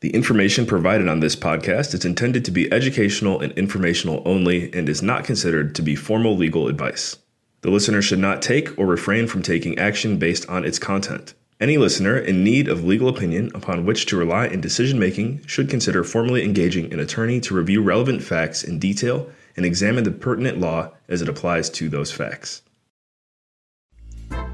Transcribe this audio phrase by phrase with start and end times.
[0.00, 4.88] The information provided on this podcast is intended to be educational and informational only and
[4.88, 7.18] is not considered to be formal legal advice.
[7.60, 11.34] The listener should not take or refrain from taking action based on its content.
[11.60, 15.68] Any listener in need of legal opinion upon which to rely in decision making should
[15.68, 20.58] consider formally engaging an attorney to review relevant facts in detail and examine the pertinent
[20.58, 22.62] law as it applies to those facts.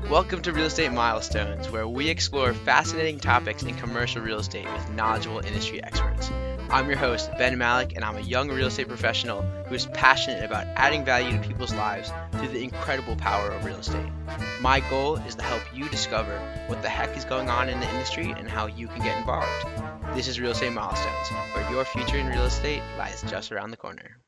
[0.05, 4.91] Welcome to Real Estate Milestones, where we explore fascinating topics in commercial real estate with
[4.93, 6.31] knowledgeable industry experts.
[6.71, 10.45] I'm your host, Ben Malik, and I'm a young real estate professional who is passionate
[10.45, 14.13] about adding value to people's lives through the incredible power of real estate.
[14.61, 16.39] My goal is to help you discover
[16.69, 19.67] what the heck is going on in the industry and how you can get involved.
[20.15, 23.77] This is Real Estate Milestones, where your future in real estate lies just around the
[23.77, 24.19] corner.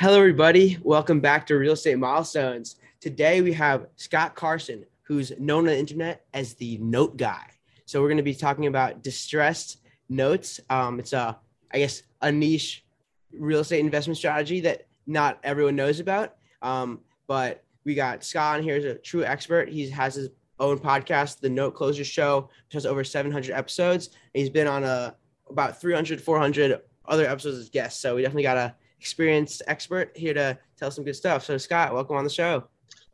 [0.00, 0.78] Hello, everybody.
[0.82, 2.76] Welcome back to Real Estate Milestones.
[3.00, 7.44] Today we have Scott Carson, who's known on the internet as the Note Guy.
[7.86, 10.60] So we're going to be talking about distressed notes.
[10.68, 11.38] Um, it's a
[11.72, 12.84] I guess, a niche
[13.32, 16.36] real estate investment strategy that not everyone knows about.
[16.62, 19.68] Um, but we got Scott on here as a true expert.
[19.68, 24.10] He has his own podcast, The Note Closer Show, which has over 700 episodes.
[24.34, 25.14] He's been on a
[25.48, 28.00] about 300, 400 other episodes as guests.
[28.00, 31.44] So we definitely got a experienced expert here to tell some good stuff.
[31.44, 32.64] So Scott, welcome on the show.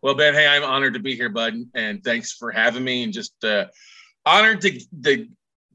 [0.05, 3.05] Well, Ben, hey, I'm honored to be here, bud, and thanks for having me.
[3.05, 3.69] And just uh,
[4.27, 5.27] honored to, to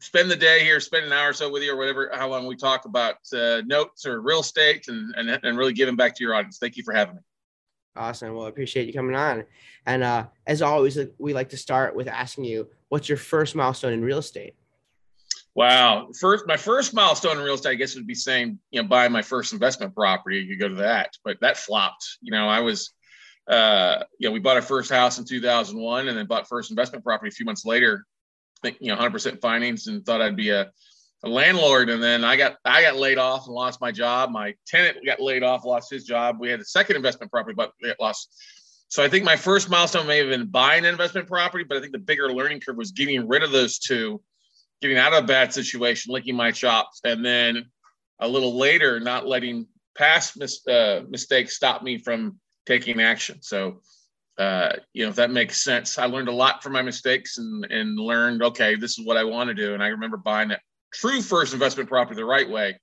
[0.01, 2.45] spend the day here, spend an hour or so with you, or whatever, how long
[2.45, 6.23] we talk about uh, notes or real estate, and, and and really giving back to
[6.23, 6.59] your audience.
[6.59, 7.21] Thank you for having me.
[7.95, 8.35] Awesome.
[8.35, 9.45] Well, I appreciate you coming on.
[9.87, 13.93] And uh, as always, we like to start with asking you, what's your first milestone
[13.93, 14.53] in real estate?
[15.55, 16.09] Wow.
[16.19, 19.11] First, my first milestone in real estate, I guess, would be saying, you know, buying
[19.11, 20.37] my first investment property.
[20.37, 22.19] You go to that, but that flopped.
[22.21, 22.93] You know, I was,
[23.49, 27.03] uh, you know, we bought our first house in 2001 and then bought first investment
[27.03, 28.05] property a few months later
[28.61, 30.71] think you know 100% financed and thought I'd be a,
[31.23, 34.31] a landlord and then I got I got laid off and lost my job.
[34.31, 36.37] My tenant got laid off, lost his job.
[36.39, 38.29] We had a second investment property, but lost.
[38.87, 41.79] So I think my first milestone may have been buying an investment property, but I
[41.79, 44.21] think the bigger learning curve was getting rid of those two,
[44.81, 47.65] getting out of a bad situation, licking my chops, and then
[48.19, 52.39] a little later not letting past mis- uh, mistakes stop me from
[52.69, 53.41] taking action.
[53.41, 53.81] So
[54.39, 55.97] uh, you know, if that makes sense.
[55.97, 59.25] I learned a lot from my mistakes and and learned, okay, this is what I
[59.25, 59.73] want to do.
[59.73, 60.61] And I remember buying that
[60.93, 62.79] true first investment property the right way,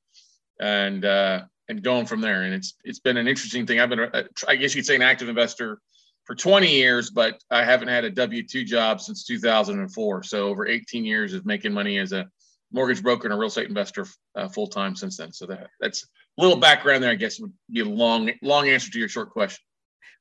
[0.60, 2.42] and uh, and going from there.
[2.42, 3.80] And it's it's been an interesting thing.
[3.80, 4.10] I've been,
[4.46, 5.78] I guess you'd say, an active investor
[6.24, 10.24] for 20 years, but I haven't had a W two job since 2004.
[10.24, 12.26] So over 18 years of making money as a
[12.70, 15.32] mortgage broker and a real estate investor uh, full time since then.
[15.32, 16.04] So that that's
[16.38, 17.12] a little background there.
[17.12, 19.65] I guess would be a long long answer to your short question.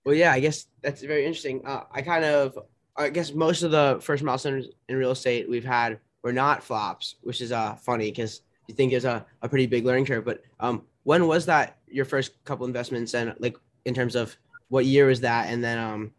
[0.05, 1.65] Well, yeah, I guess that's very interesting.
[1.65, 2.57] Uh, I kind of,
[2.95, 7.15] I guess most of the first milestones in real estate we've had were not flops,
[7.21, 10.25] which is uh, funny because you think there's a, a pretty big learning curve.
[10.25, 14.35] But um, when was that your first couple investments and like in terms of
[14.69, 15.49] what year was that?
[15.49, 16.11] And then um,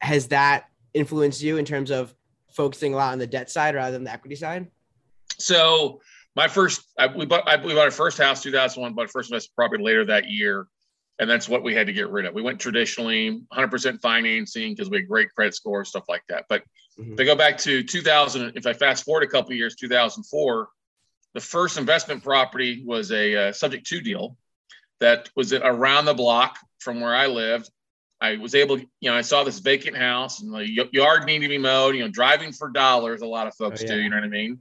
[0.00, 2.14] has that influenced you in terms of
[2.52, 4.68] focusing a lot on the debt side rather than the equity side?
[5.38, 6.00] So
[6.36, 9.30] my first, I, we bought, I, we bought our first house 2001, bought our first
[9.30, 10.66] investment property later that year
[11.20, 12.32] and that's what we had to get rid of.
[12.32, 16.46] We went traditionally 100% financing because we had great credit score, stuff like that.
[16.48, 16.62] But
[16.98, 17.12] mm-hmm.
[17.12, 20.68] if I go back to 2000, if I fast forward a couple years, 2004,
[21.34, 24.34] the first investment property was a uh, subject to deal
[25.00, 27.70] that was around the block from where I lived.
[28.22, 31.48] I was able, you know, I saw this vacant house and the yard needed to
[31.50, 31.96] be mowed.
[31.96, 33.94] You know, driving for dollars, a lot of folks oh, yeah.
[33.94, 34.00] do.
[34.00, 34.58] You know what I mean?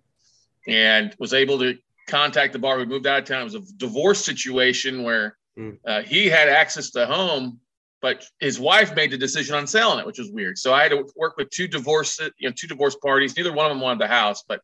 [0.67, 1.77] And was able to
[2.07, 2.77] contact the bar.
[2.77, 3.41] We moved out of town.
[3.41, 5.77] It was a divorce situation where Mm.
[5.85, 7.59] Uh, he had access to home,
[8.01, 10.57] but his wife made the decision on selling it, which was weird.
[10.57, 13.35] So I had to work with two divorce, you know, two divorce parties.
[13.35, 14.61] Neither one of them wanted the house, but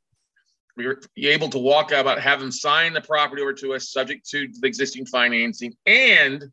[0.77, 3.91] we were able to walk out about have them sign the property over to us,
[3.91, 6.45] subject to the existing financing, and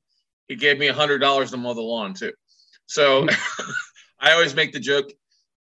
[0.48, 2.32] he gave me a hundred dollars to mow the lawn too.
[2.86, 3.26] So
[4.20, 5.12] I always make the joke.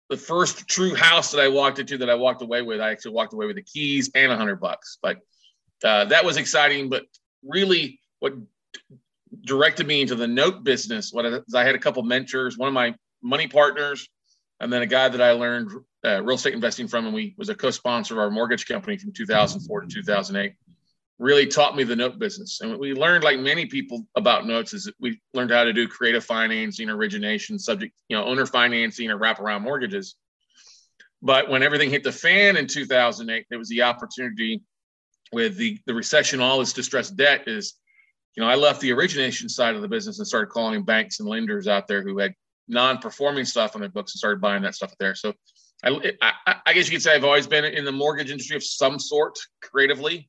[0.08, 3.12] The first true house that I walked into that I walked away with, I actually
[3.12, 4.98] walked away with the keys and a hundred bucks.
[5.00, 5.18] But
[5.84, 6.88] uh, that was exciting.
[6.88, 7.04] But
[7.44, 8.34] really, what
[9.44, 11.12] directed me into the note business.
[11.12, 14.08] What I, had a couple mentors, one of my money partners,
[14.60, 15.70] and then a guy that I learned
[16.04, 19.12] uh, real estate investing from, and we was a co-sponsor of our mortgage company from
[19.12, 20.54] 2004 to 2008.
[21.18, 24.72] Really taught me the note business, and we learned, like many people, about notes.
[24.72, 29.18] Is we learned how to do creative financing, origination, subject, you know, owner financing, or
[29.18, 30.16] wraparound mortgages.
[31.20, 34.62] But when everything hit the fan in 2008, there was the opportunity
[35.32, 37.74] with the the recession, all this distressed debt is
[38.36, 41.28] you know, I left the origination side of the business and started calling banks and
[41.28, 42.34] lenders out there who had
[42.68, 45.14] non-performing stuff on their books and started buying that stuff there.
[45.14, 45.34] So
[45.84, 48.62] I, I, I guess you could say I've always been in the mortgage industry of
[48.62, 50.28] some sort creatively.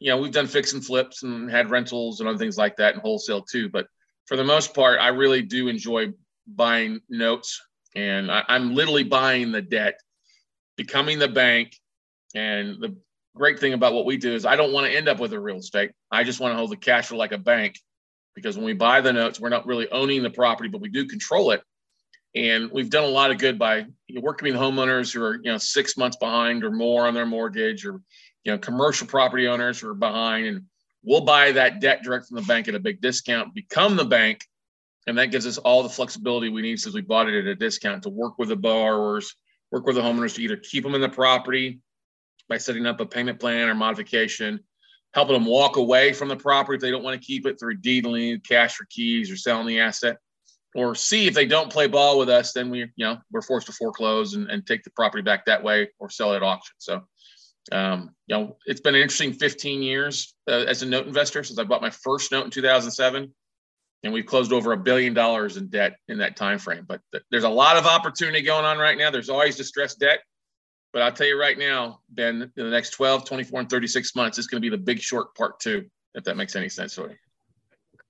[0.00, 2.94] You know, we've done fix and flips and had rentals and other things like that
[2.94, 3.68] and wholesale too.
[3.68, 3.86] But
[4.26, 6.12] for the most part, I really do enjoy
[6.46, 7.60] buying notes
[7.94, 10.00] and I, I'm literally buying the debt,
[10.76, 11.76] becoming the bank.
[12.34, 12.96] And the
[13.36, 15.40] great thing about what we do is I don't want to end up with a
[15.40, 15.92] real estate.
[16.10, 17.78] I just want to hold the cash flow like a bank
[18.34, 21.06] because when we buy the notes, we're not really owning the property, but we do
[21.06, 21.62] control it.
[22.34, 23.86] And we've done a lot of good by
[24.20, 27.84] working with homeowners who are, you know, six months behind or more on their mortgage
[27.84, 28.00] or,
[28.44, 30.46] you know, commercial property owners who are behind.
[30.46, 30.62] And
[31.04, 34.40] we'll buy that debt direct from the bank at a big discount, become the bank.
[35.06, 37.54] And that gives us all the flexibility we need since we bought it at a
[37.54, 39.34] discount to work with the borrowers,
[39.70, 41.80] work with the homeowners to either keep them in the property
[42.48, 44.60] by setting up a payment plan or modification,
[45.14, 47.76] helping them walk away from the property if they don't want to keep it through
[47.76, 50.16] deed in lieu, cash for keys, or selling the asset.
[50.74, 53.66] Or see if they don't play ball with us, then we, you know, we're forced
[53.66, 56.74] to foreclose and, and take the property back that way or sell it at auction.
[56.78, 57.02] So,
[57.70, 61.58] um, you know, it's been an interesting 15 years uh, as a note investor since
[61.58, 63.32] I bought my first note in 2007,
[64.02, 66.86] and we've closed over a billion dollars in debt in that time frame.
[66.88, 69.10] But th- there's a lot of opportunity going on right now.
[69.10, 70.20] There's always distressed debt.
[70.92, 74.38] But I'll tell you right now, Ben, in the next 12, 24, and 36 months,
[74.38, 77.02] it's going to be the big short part two, if that makes any sense to
[77.02, 77.16] you.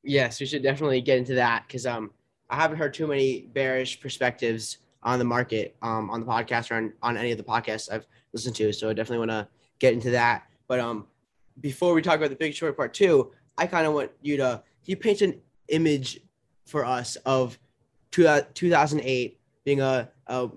[0.02, 2.10] Yes, we should definitely get into that because um,
[2.50, 6.74] I haven't heard too many bearish perspectives on the market um, on the podcast or
[6.74, 8.72] on, on any of the podcasts I've listened to.
[8.72, 10.48] So I definitely want to get into that.
[10.66, 11.06] But um,
[11.60, 14.62] before we talk about the big short part two, I kind of want you to
[14.84, 16.20] you paint an image
[16.66, 17.58] for us of
[18.10, 20.50] two, 2008 being a, a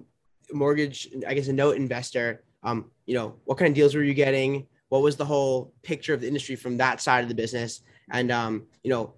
[0.52, 4.14] mortgage, I guess, a note investor, um, you know, what kind of deals were you
[4.14, 4.68] getting?
[4.90, 7.82] What was the whole picture of the industry from that side of the business?
[8.12, 9.14] And, um, you know,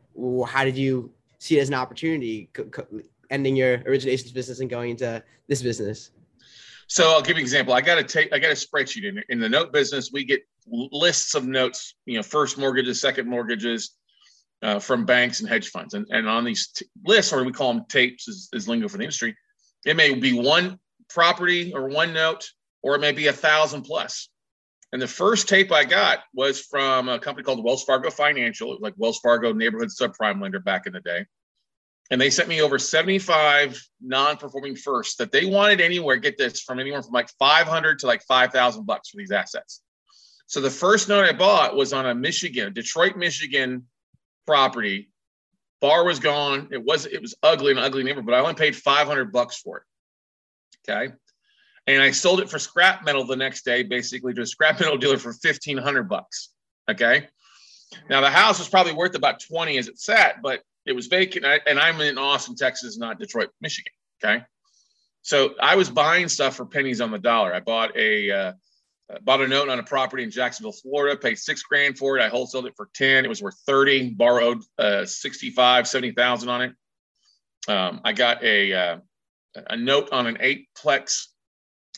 [0.45, 2.49] how did you see it as an opportunity
[3.29, 6.11] ending your originations business and going into this business?
[6.87, 7.73] So I'll give you an example.
[7.73, 10.09] I got a take, I got a spreadsheet in, in the note business.
[10.11, 13.91] We get lists of notes, you know, first mortgages, second mortgages,
[14.61, 15.93] uh, from banks and hedge funds.
[15.93, 18.97] And, and on these t- lists, or we call them tapes, is, is lingo for
[18.97, 19.35] the industry.
[19.85, 20.79] It may be one
[21.09, 22.49] property or one note,
[22.81, 24.29] or it may be a thousand plus.
[24.93, 28.77] And the first tape I got was from a company called Wells Fargo Financial.
[28.79, 31.25] Like Wells Fargo neighborhood subprime lender back in the day.
[32.09, 36.79] And they sent me over 75 non-performing firsts that they wanted anywhere, get this, from
[36.79, 39.81] anywhere from like 500 to like 5,000 bucks for these assets.
[40.45, 43.85] So the first note I bought was on a Michigan, Detroit, Michigan
[44.45, 45.11] property.
[45.81, 46.69] Bar was gone.
[46.71, 49.77] It was it was ugly, an ugly neighborhood, but I only paid 500 bucks for
[49.77, 49.83] it.
[50.89, 51.13] Okay.
[51.87, 54.97] And I sold it for scrap metal the next day, basically to a scrap metal
[54.97, 56.49] dealer for 1500 bucks.
[56.89, 57.27] Okay.
[58.09, 61.45] Now the house was probably worth about 20 as it sat, but it was vacant.
[61.65, 63.93] And I'm in Austin, Texas, not Detroit, Michigan.
[64.23, 64.43] Okay.
[65.21, 67.53] So I was buying stuff for pennies on the dollar.
[67.53, 68.53] I bought a, uh,
[69.23, 72.21] bought a note on a property in Jacksonville, Florida, paid six grand for it.
[72.21, 73.25] I wholesaled it for 10.
[73.25, 76.73] It was worth 30, borrowed uh, 65, 70,000 on it.
[77.67, 78.97] Um, I got a, uh,
[79.69, 81.27] a note on an eightplex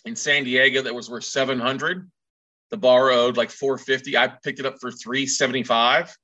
[0.05, 2.09] in San Diego that was worth 700.
[2.71, 4.15] The borrowed like 450.
[4.17, 6.15] I picked it up for 375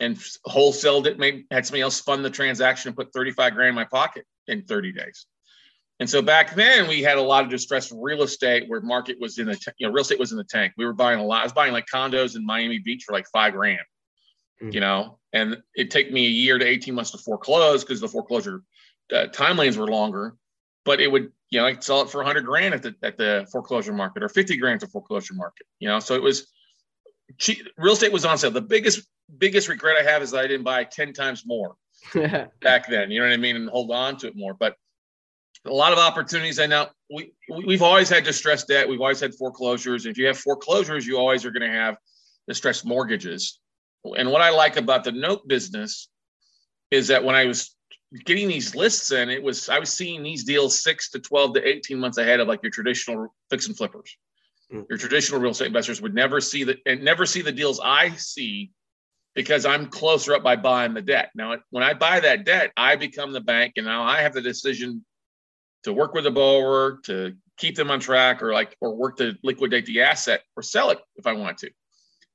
[0.00, 0.16] and
[0.46, 1.18] wholesaled it.
[1.18, 4.62] Made had somebody else fund the transaction and put 35 grand in my pocket in
[4.62, 5.26] 30 days.
[5.98, 9.38] And so back then we had a lot of distressed real estate where market was
[9.38, 10.74] in the you know real estate was in the tank.
[10.76, 11.40] We were buying a lot.
[11.40, 13.80] I was buying like condos in Miami Beach for like five grand,
[14.62, 14.72] mm.
[14.74, 18.08] you know, and it took me a year to 18 months to foreclose because the
[18.08, 18.62] foreclosure
[19.10, 20.34] uh, timelines were longer
[20.86, 23.46] but it would you know I'd sell it for 100 grand at the at the
[23.52, 25.98] foreclosure market or 50 grand at the foreclosure market you know?
[25.98, 26.46] So it was
[27.36, 27.66] cheap.
[27.76, 28.50] real estate was on sale.
[28.50, 31.74] The biggest biggest regret i have is that i didn't buy 10 times more
[32.62, 34.54] back then you know what i mean and hold on to it more.
[34.54, 34.76] But
[35.66, 37.32] a lot of opportunities i know we
[37.66, 38.88] we've always had distressed debt.
[38.88, 40.06] We've always had foreclosures.
[40.06, 41.96] If you have foreclosures you always are going to have
[42.48, 43.58] distressed mortgages.
[44.16, 46.08] And what i like about the note business
[46.92, 47.75] is that when i was
[48.24, 51.66] getting these lists in, it was I was seeing these deals six to twelve to
[51.66, 54.16] eighteen months ahead of like your traditional fix and flippers.
[54.72, 54.86] Mm.
[54.88, 58.10] Your traditional real estate investors would never see the and never see the deals I
[58.10, 58.70] see
[59.34, 61.30] because I'm closer up by buying the debt.
[61.34, 64.40] Now, when I buy that debt, I become the bank, and now I have the
[64.40, 65.04] decision
[65.82, 69.36] to work with the borrower to keep them on track, or like or work to
[69.42, 71.70] liquidate the asset or sell it if I want to.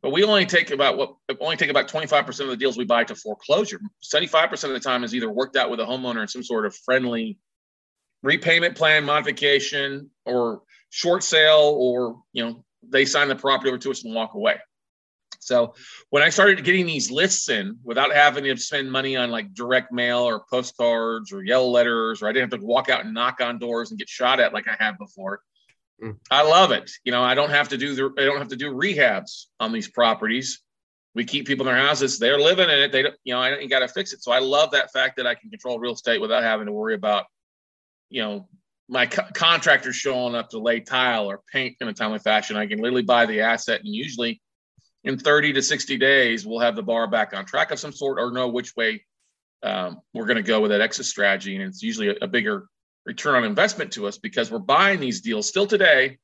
[0.02, 3.04] But we only take about what only take about 25% of the deals we buy
[3.04, 3.80] to foreclosure.
[4.04, 6.76] 75% of the time is either worked out with a homeowner in some sort of
[6.76, 7.38] friendly
[8.24, 13.92] repayment plan modification or short sale, or you know, they sign the property over to
[13.92, 14.56] us and walk away.
[15.40, 15.74] So
[16.12, 19.92] when I started getting these lists in without having to spend money on like direct
[19.92, 23.42] mail or postcards or yellow letters, or I didn't have to walk out and knock
[23.42, 25.42] on doors and get shot at like I had before.
[26.30, 26.92] I love it.
[27.04, 29.72] You know, I don't have to do the I don't have to do rehabs on
[29.72, 30.62] these properties.
[31.14, 32.20] We keep people in their houses.
[32.20, 32.92] They're living in it.
[32.92, 34.24] They don't, you know, I ain't got to fix it.
[34.24, 36.96] So I love that fact that I can control real estate without having to worry
[36.96, 37.26] about,
[38.10, 38.48] you know,
[38.88, 42.56] my co- contractor showing up to lay tile or paint in a timely fashion.
[42.56, 44.42] I can literally buy the asset, and usually
[45.04, 48.20] in 30 to 60 days, we'll have the bar back on track of some sort
[48.20, 49.04] or know which way
[49.64, 51.56] um, we're going to go with that exit strategy.
[51.56, 52.68] And it's usually a, a bigger
[53.06, 56.18] return on investment to us because we're buying these deals still today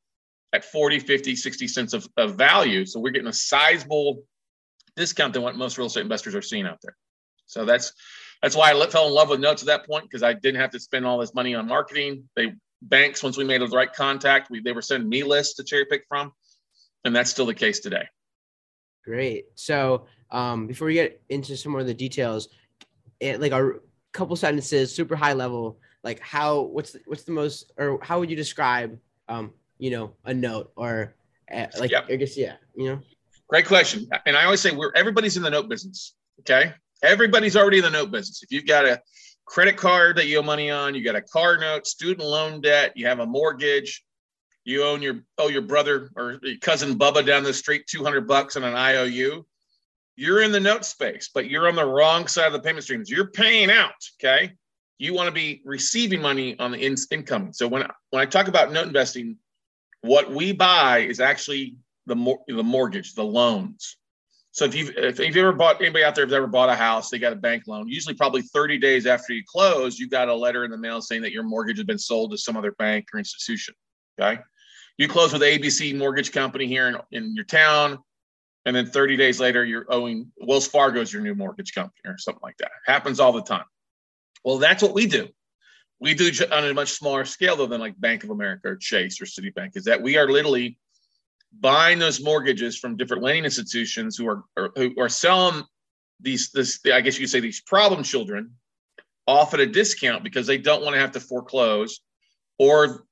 [0.54, 2.86] at 40, 50, 60 cents of, of value.
[2.86, 4.24] So we're getting a sizable
[4.96, 6.96] discount than what most real estate investors are seeing out there.
[7.46, 7.94] So that's
[8.42, 10.72] that's why I fell in love with notes at that point because I didn't have
[10.72, 12.30] to spend all this money on marketing.
[12.36, 15.64] They banks once we made the right contact, we, they were sending me lists to
[15.64, 16.32] cherry pick from,
[17.04, 18.08] and that's still the case today.
[19.04, 19.46] Great.
[19.56, 22.50] So um, before we get into some more of the details,
[23.20, 23.74] it, like a
[24.14, 28.30] couple sentences, super high level like how what's the, what's the most or how would
[28.30, 28.98] you describe
[29.30, 31.16] um you know a note or
[31.54, 32.06] uh, like yep.
[32.10, 33.00] I guess yeah you know?
[33.50, 34.10] Great question.
[34.26, 36.74] And I always say we're everybody's in the note business okay?
[37.04, 38.44] Everybody's already in the note business.
[38.44, 39.02] If you've got a
[39.46, 42.92] credit card that you owe money on you got a car note student loan debt
[42.96, 44.04] you have a mortgage
[44.66, 48.58] you own your oh your brother or your cousin Bubba down the street 200 bucks
[48.58, 49.46] on an IOU
[50.18, 53.10] you're in the note space but you're on the wrong side of the payment streams.
[53.10, 54.54] You're paying out okay
[54.98, 57.54] you want to be receiving money on the in- income.
[57.54, 59.38] So when when I talk about note investing,
[60.02, 61.76] what we buy is actually
[62.06, 63.98] the mor- the mortgage, the loans.
[64.52, 67.10] So if you've if you've ever bought anybody out there has ever bought a house,
[67.10, 67.88] they got a bank loan.
[67.88, 71.22] Usually, probably 30 days after you close, you got a letter in the mail saying
[71.22, 73.76] that your mortgage has been sold to some other bank or institution.
[74.20, 74.42] Okay,
[74.98, 78.00] you close with ABC Mortgage Company here in, in your town,
[78.66, 82.42] and then 30 days later, you're owing Wells Fargo's your new mortgage company or something
[82.42, 82.72] like that.
[82.88, 83.66] Happens all the time.
[84.44, 85.28] Well, that's what we do.
[86.00, 89.20] We do on a much smaller scale, though, than like Bank of America or Chase
[89.20, 90.78] or Citibank, is that we are literally
[91.60, 94.44] buying those mortgages from different lending institutions who are,
[94.76, 95.64] who are selling
[96.20, 98.52] these this I guess you could say these problem children
[99.28, 102.00] off at a discount because they don't want to have to foreclose
[102.58, 103.06] or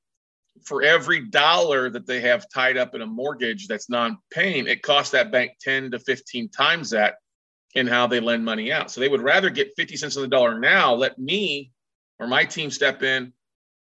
[0.63, 5.11] for every dollar that they have tied up in a mortgage that's non-paying, it costs
[5.11, 7.15] that bank 10 to 15 times that
[7.75, 8.89] in how they lend money out.
[8.89, 11.71] So they would rather get 50 cents on the dollar now, let me
[12.19, 13.33] or my team step in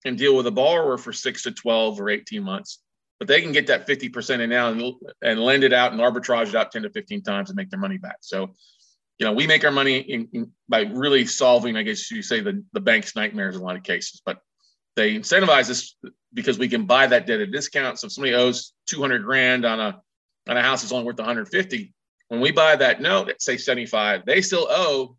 [0.06, 2.80] and deal with a borrower for six to 12 or 18 months.
[3.20, 6.50] But they can get that 50% in now and, and lend it out and arbitrage
[6.50, 8.18] it out 10 to 15 times and make their money back.
[8.22, 8.54] So,
[9.20, 12.40] you know, we make our money in, in, by really solving, I guess you say,
[12.40, 14.22] the, the bank's nightmares in a lot of cases.
[14.26, 14.40] But
[14.96, 15.96] they incentivize us
[16.34, 18.00] because we can buy that debt at a discount.
[18.00, 20.02] So if somebody owes 200 grand on a
[20.48, 21.94] on a house that's only worth 150,
[22.34, 25.16] when we buy that note at say 75, they still owe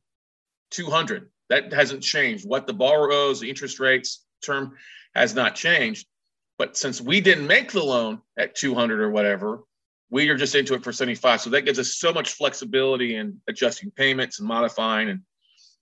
[0.73, 1.31] 200.
[1.49, 2.45] That hasn't changed.
[2.45, 4.75] What the borrower owes, the interest rates, term
[5.15, 6.09] has not changed.
[6.59, 9.61] But since we didn't make the loan at 200 or whatever,
[10.11, 11.41] we are just into it for 75.
[11.41, 15.21] So that gives us so much flexibility in adjusting payments and modifying and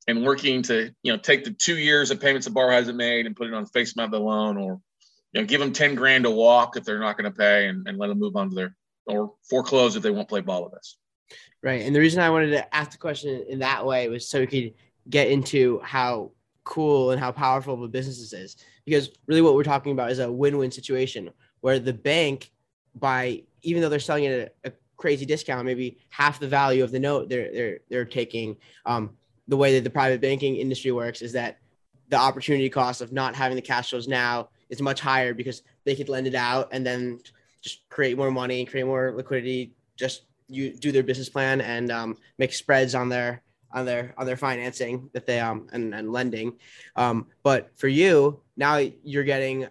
[0.06, 3.24] and working to you know take the two years of payments the borrower hasn't made
[3.24, 4.80] and put it on face amount of the loan or
[5.32, 7.88] you know give them 10 grand to walk if they're not going to pay and,
[7.88, 10.74] and let them move on to their or foreclose if they won't play ball with
[10.74, 10.98] us.
[11.62, 11.82] Right.
[11.82, 14.46] And the reason I wanted to ask the question in that way was so we
[14.46, 14.74] could
[15.08, 16.32] get into how
[16.64, 18.56] cool and how powerful of a business this is.
[18.84, 22.50] Because really what we're talking about is a win-win situation where the bank
[22.94, 26.90] by even though they're selling it at a crazy discount, maybe half the value of
[26.90, 28.56] the note they're they're they're taking.
[28.86, 29.16] Um,
[29.48, 31.58] the way that the private banking industry works is that
[32.08, 35.94] the opportunity cost of not having the cash flows now is much higher because they
[35.94, 37.20] could lend it out and then
[37.60, 40.22] just create more money, and create more liquidity just
[40.52, 43.42] you do their business plan and um, make spreads on their
[43.74, 46.58] on their on their financing that they um and, and lending.
[46.96, 49.66] Um but for you now you're getting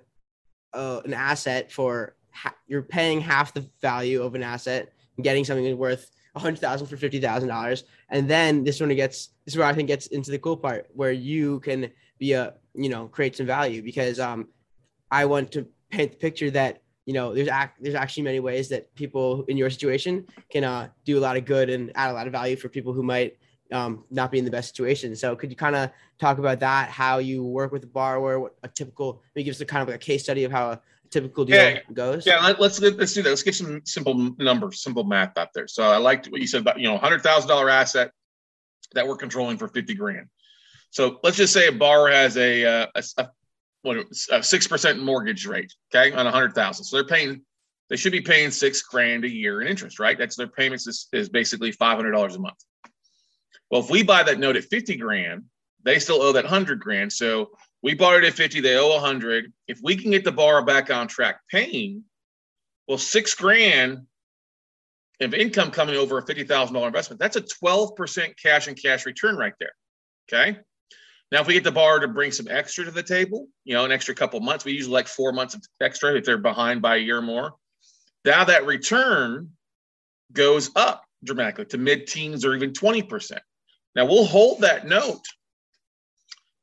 [0.74, 5.46] uh, an asset for ha- you're paying half the value of an asset and getting
[5.46, 7.84] something worth a hundred thousand for fifty thousand dollars.
[8.10, 10.88] And then this one gets this is where i think gets into the cool part
[10.94, 14.48] where you can be a you know create some value because um
[15.10, 18.70] i want to paint the picture that you know, there's act there's actually many ways
[18.70, 22.14] that people in your situation can uh, do a lot of good and add a
[22.14, 23.38] lot of value for people who might
[23.72, 25.16] um, not be in the best situation.
[25.16, 25.90] So could you kind of
[26.20, 26.90] talk about that?
[26.90, 28.40] How you work with a borrower?
[28.40, 30.72] What a typical maybe give us a kind of like a case study of how
[30.72, 32.26] a typical deal yeah, goes.
[32.26, 33.30] Yeah, let, us let's do that.
[33.30, 35.68] Let's get some simple numbers, simple math out there.
[35.68, 38.12] So I liked what you said about you know hundred thousand dollar asset
[38.94, 40.28] that we're controlling for fifty grand.
[40.92, 43.30] So let's just say a borrower has a, uh, a, a
[43.84, 46.86] what a six percent mortgage rate, okay, on a hundred thousand.
[46.86, 47.42] So they're paying,
[47.90, 50.18] they should be paying six grand a year in interest, right?
[50.18, 52.64] That's their payments is, is basically five hundred dollars a month.
[53.70, 55.46] Well, if we buy that note at fifty grand,
[55.84, 57.12] they still owe that hundred grand.
[57.12, 57.52] So
[57.84, 59.52] We bought it at 50, they owe a 100.
[59.68, 62.04] If we can get the borrower back on track paying,
[62.88, 64.06] well, six grand
[65.20, 69.54] of income coming over a $50,000 investment, that's a 12% cash on cash return right
[69.60, 69.74] there.
[70.32, 70.60] Okay.
[71.32, 73.86] Now, if we get the borrower to bring some extra to the table, you know,
[73.86, 76.98] an extra couple months, we usually like four months of extra if they're behind by
[76.98, 77.54] a year or more.
[78.26, 79.52] Now that return
[80.34, 83.38] goes up dramatically to mid teens or even 20%.
[83.96, 85.24] Now we'll hold that note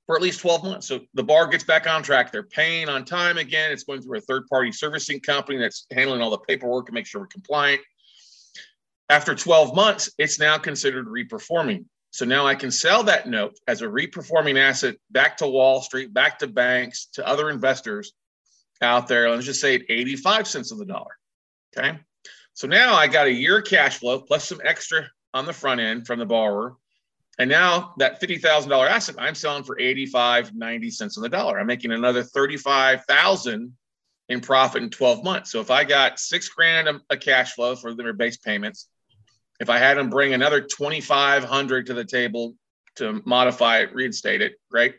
[0.07, 0.89] for at least 12 months.
[0.89, 2.33] So the bar gets back on track.
[2.33, 3.73] They're paying on time again.
[3.73, 7.07] It's going through a third party servicing company that's handling all the paperwork to make
[7.07, 7.83] sure we're compliant.
[9.11, 11.85] After 12 months, it's now considered reperforming.
[12.11, 16.13] So now I can sell that note as a reperforming asset back to Wall Street,
[16.13, 18.13] back to banks, to other investors
[18.81, 19.31] out there.
[19.31, 21.17] Let's just say at 85 cents of the dollar.
[21.77, 21.99] Okay.
[22.55, 26.07] So now I got a year cash flow plus some extra on the front end
[26.07, 26.77] from the borrower
[27.39, 31.59] and now that $50,000 asset, I'm selling for 85, 90 cents on the dollar.
[31.59, 33.77] I'm making another 35,000
[34.29, 35.53] in profit in 12 months.
[35.53, 38.89] So if I got six grand a cash flow for their base payments,
[39.61, 42.55] if I had them bring another 2,500 to the table
[42.97, 44.97] to modify it, reinstate it, great.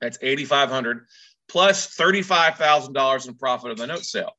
[0.00, 1.06] That's 8,500
[1.48, 4.32] plus $35,000 in profit of the note sale.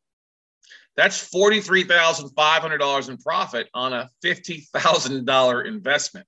[0.96, 6.28] That's $43,500 in profit on a $50,000 investment.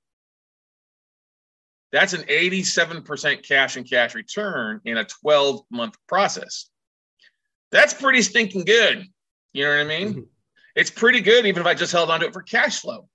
[1.92, 6.70] That's an 87% cash on cash return in a 12 month process.
[7.72, 9.06] That's pretty stinking good.
[9.54, 10.10] You know what I mean?
[10.10, 10.22] Mm-hmm.
[10.76, 13.08] It's pretty good, even if I just held onto it for cash flow.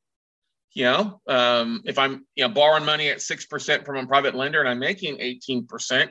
[0.73, 4.35] You know, um, if I'm you know borrowing money at six percent from a private
[4.35, 6.11] lender and I'm making 18 percent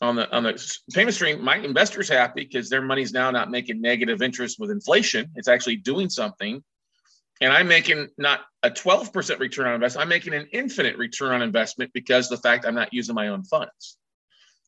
[0.00, 3.80] on the on the payment stream, my investors happy because their money's now not making
[3.80, 5.30] negative interest with inflation.
[5.36, 6.62] It's actually doing something
[7.40, 11.42] and I'm making not a 12% return on investment, I'm making an infinite return on
[11.42, 13.96] investment because the fact I'm not using my own funds.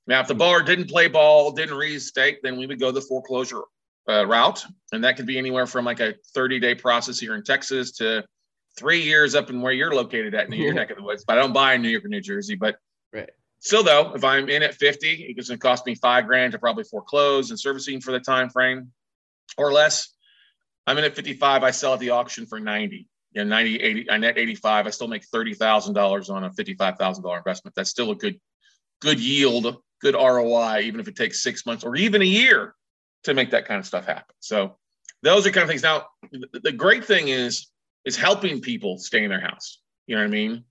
[0.07, 3.63] Now, if the borrower didn't play ball, didn't reinstate, then we would go the foreclosure
[4.09, 4.65] uh, route.
[4.91, 8.25] And that could be anywhere from like a 30 day process here in Texas to
[8.79, 11.25] three years up in where you're located at in your neck of the woods.
[11.27, 12.55] But I don't buy in New York or New Jersey.
[12.55, 12.77] But
[13.13, 13.31] right.
[13.61, 16.59] still, though, if I'm in at 50, it's going to cost me five grand to
[16.59, 18.93] probably foreclose and servicing for the time frame
[19.59, 20.15] or less.
[20.87, 21.63] I'm in at 55.
[21.63, 23.07] I sell at the auction for 90.
[23.35, 24.87] You know, 90, 80, I net 85.
[24.87, 27.75] I still make $30,000 on a $55,000 investment.
[27.75, 28.39] That's still a good,
[29.01, 32.75] good yield, good ROI, even if it takes six months or even a year
[33.25, 34.35] to make that kind of stuff happen.
[34.41, 34.77] So
[35.23, 35.83] those are kind of things.
[35.83, 36.07] Now,
[36.63, 37.69] the great thing is,
[38.05, 39.79] is helping people stay in their house.
[40.07, 40.65] You know what I mean?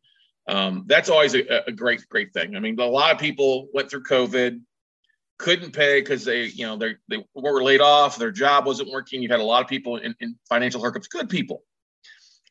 [0.47, 2.55] Um, that's always a, a great, great thing.
[2.55, 4.59] I mean, a lot of people went through COVID
[5.41, 9.21] couldn't pay because they, you know, they they were laid off, their job wasn't working.
[9.21, 11.63] You had a lot of people in, in financial hookups, good people.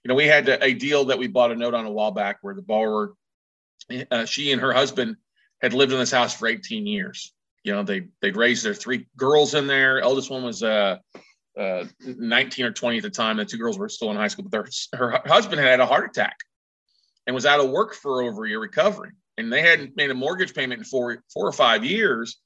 [0.02, 2.10] You know, we had a, a, deal that we bought a note on a while
[2.10, 3.12] back where the borrower,
[4.10, 5.16] uh, she and her husband
[5.60, 7.32] had lived in this house for 18 years.
[7.62, 10.00] You know, they they'd raised their three girls in there.
[10.00, 10.96] Eldest one was uh,
[11.58, 13.36] uh, 19 or 20 at the time.
[13.36, 15.86] The two girls were still in high school, but their, her husband had had a
[15.86, 16.36] heart attack
[17.26, 19.12] and was out of work for over a year recovering.
[19.38, 22.38] And they hadn't made a mortgage payment in four four or five years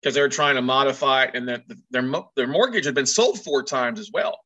[0.00, 3.42] because they were trying to modify it and that their, their mortgage had been sold
[3.42, 4.38] four times as well.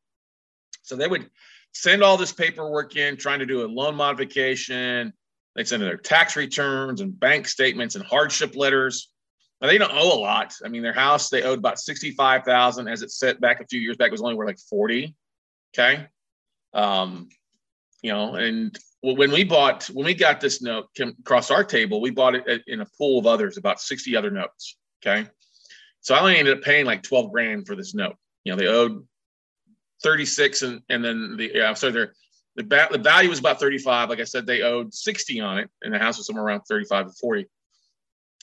[0.82, 1.28] So they would
[1.72, 5.12] send all this paperwork in, trying to do a loan modification.
[5.54, 9.10] They'd send in their tax returns and bank statements and hardship letters.
[9.60, 10.54] They don't owe a lot.
[10.64, 13.96] I mean, their house, they owed about 65,000 as it set back a few years
[13.96, 15.14] back, it was only worth like 40.
[15.74, 16.06] Okay.
[16.72, 17.28] Um,
[18.02, 22.10] you know, and when we bought, when we got this note across our table, we
[22.10, 24.76] bought it in a pool of others, about 60 other notes.
[25.04, 25.28] Okay.
[26.00, 28.16] So I only ended up paying like 12 grand for this note.
[28.44, 29.06] You know, they owed
[30.02, 32.14] 36 and, and then the, yeah, so their,
[32.56, 34.08] the, the value was about 35.
[34.08, 37.06] Like I said, they owed 60 on it and the house was somewhere around 35
[37.06, 37.46] to 40.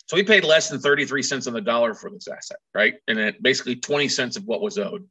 [0.07, 2.95] So we paid less than 33 cents on the dollar for this asset, right?
[3.07, 5.07] And it basically 20 cents of what was owed.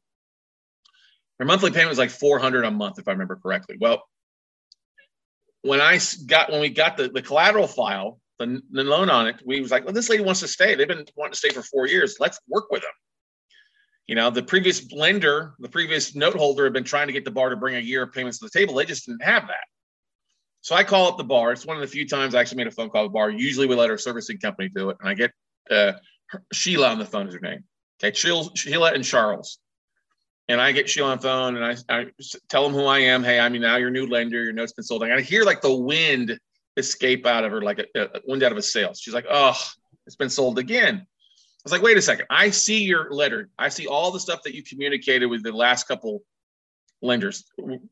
[1.37, 3.77] Their monthly payment was like 400 a month, if I remember correctly.
[3.79, 4.03] Well,
[5.61, 9.41] when I got when we got the, the collateral file, the, the loan on it,
[9.45, 10.73] we was like, well, this lady wants to stay.
[10.73, 12.17] They've been wanting to stay for four years.
[12.19, 12.91] Let's work with them.
[14.07, 17.31] You know, the previous lender, the previous note holder had been trying to get the
[17.31, 18.75] bar to bring a year of payments to the table.
[18.75, 19.65] They just didn't have that.
[20.61, 21.51] So I call up the bar.
[21.51, 23.29] It's one of the few times I actually made a phone call to the bar.
[23.29, 24.97] Usually we let our servicing company do it.
[24.99, 25.31] And I get
[25.69, 25.93] uh,
[26.51, 27.63] Sheila on the phone is her name.
[28.03, 29.59] Okay, Sheila and Charles.
[30.49, 32.05] And I get Sheila on the phone and I, I
[32.47, 33.23] tell them who I am.
[33.23, 35.09] Hey, I'm now your new lender, your notes consulting.
[35.09, 36.39] And I hear like the wind
[36.77, 38.93] escape out of her like a, a wind out of a sail.
[38.93, 39.59] She's like, oh,
[40.05, 40.95] it's been sold again.
[40.95, 42.27] I was like, wait a second.
[42.29, 43.49] I see your letter.
[43.57, 46.21] I see all the stuff that you communicated with the last couple
[47.01, 47.45] lenders.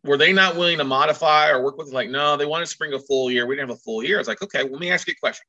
[0.03, 1.91] Were they not willing to modify or work with?
[1.91, 3.45] Like, no, they wanted to bring a full year.
[3.45, 4.17] We didn't have a full year.
[4.17, 5.45] I was like, okay, well, let me ask you a question.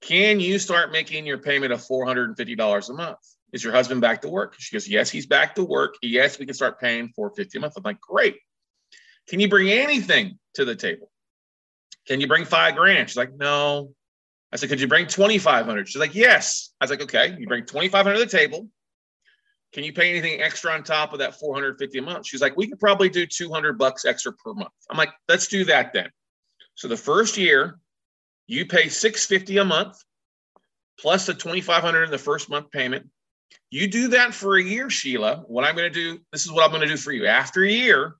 [0.00, 3.18] Can you start making your payment of $450 a month?
[3.52, 4.54] Is your husband back to work?
[4.58, 5.94] She goes, Yes, he's back to work.
[6.02, 7.74] Yes, we can start paying 450 a month.
[7.76, 8.36] I'm like, Great.
[9.28, 11.10] Can you bring anything to the table?
[12.08, 13.08] Can you bring five grand?
[13.08, 13.92] She's like, No.
[14.52, 15.88] I said, Could you bring 2,500?
[15.88, 16.72] She's like, Yes.
[16.80, 18.68] I was like, Okay, you bring 2,500 to the table.
[19.72, 22.26] Can you pay anything extra on top of that 450 a month?
[22.26, 24.72] She's like, We could probably do 200 bucks extra per month.
[24.90, 26.10] I'm like, Let's do that then.
[26.74, 27.78] So the first year,
[28.46, 29.96] you pay 650 a month
[30.98, 33.08] plus the 2500 in the first month payment
[33.70, 35.44] you do that for a year, Sheila.
[35.46, 37.26] What I'm going to do, this is what I'm going to do for you.
[37.26, 38.16] After a year,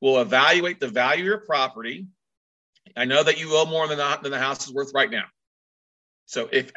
[0.00, 2.06] we'll evaluate the value of your property.
[2.96, 5.24] I know that you owe more than the, than the house is worth right now.
[6.26, 6.72] So if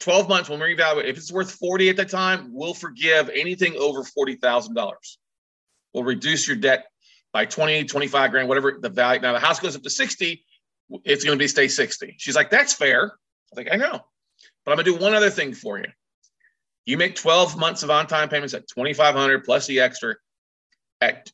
[0.00, 3.76] 12 months, when we evaluate, if it's worth 40 at the time, we'll forgive anything
[3.76, 4.92] over $40,000.
[5.92, 6.86] We'll reduce your debt
[7.32, 9.20] by 20, 25 grand, whatever the value.
[9.20, 10.44] Now the house goes up to 60,
[11.04, 12.16] it's going to be stay 60.
[12.18, 13.06] She's like, that's fair.
[13.06, 13.10] I
[13.50, 14.00] was like, I know.
[14.64, 15.86] But I'm going to do one other thing for you.
[16.86, 20.16] You make 12 months of on-time payments at 2,500 plus the extra.
[21.00, 21.30] At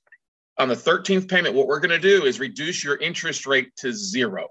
[0.58, 3.92] on the 13th payment, what we're going to do is reduce your interest rate to
[3.92, 4.48] zero,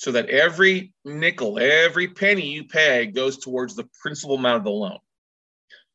[0.00, 4.70] so that every nickel, every penny you pay goes towards the principal amount of the
[4.70, 4.96] loan.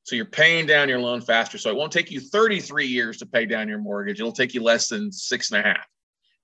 [0.03, 1.57] So you're paying down your loan faster.
[1.57, 4.19] So it won't take you 33 years to pay down your mortgage.
[4.19, 5.87] It'll take you less than six and a half.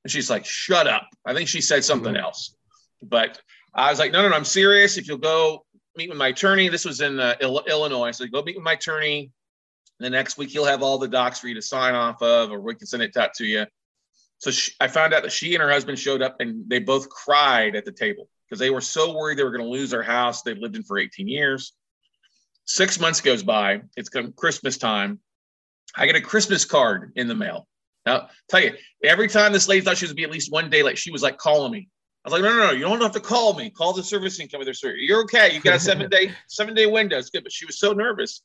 [0.04, 1.08] And she's like, shut up.
[1.24, 2.24] I think she said something mm-hmm.
[2.24, 2.56] else.
[3.04, 3.39] But
[3.76, 4.97] I was like, no, no, no, I'm serious.
[4.97, 5.63] If you'll go
[5.95, 6.67] meet with my attorney.
[6.67, 8.10] This was in uh, Illinois.
[8.10, 9.30] So go meet with my attorney.
[10.00, 12.60] The next week he'll have all the docs for you to sign off of, or
[12.60, 13.67] we can send it out to you.
[14.41, 17.10] So she, I found out that she and her husband showed up, and they both
[17.10, 20.01] cried at the table because they were so worried they were going to lose their
[20.01, 21.73] house they've lived in for 18 years.
[22.65, 23.82] Six months goes by.
[23.95, 25.19] It's come Christmas time.
[25.95, 27.67] I get a Christmas card in the mail.
[28.08, 28.73] Now, tell you,
[29.04, 31.21] every time this lady thought she was be at least one day late, she was
[31.21, 31.88] like calling me.
[32.25, 33.69] I was like, no, no, no, you don't have to call me.
[33.69, 34.73] Call the servicing company.
[34.82, 35.54] They're You're okay.
[35.54, 37.19] You got a seven day, seven day window.
[37.19, 37.43] It's good.
[37.43, 38.41] But she was so nervous.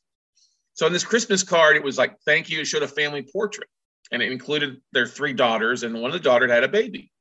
[0.73, 2.59] So on this Christmas card, it was like, thank you.
[2.59, 3.67] It showed a family portrait.
[4.11, 7.11] And it included their three daughters, and one of the daughters had a baby.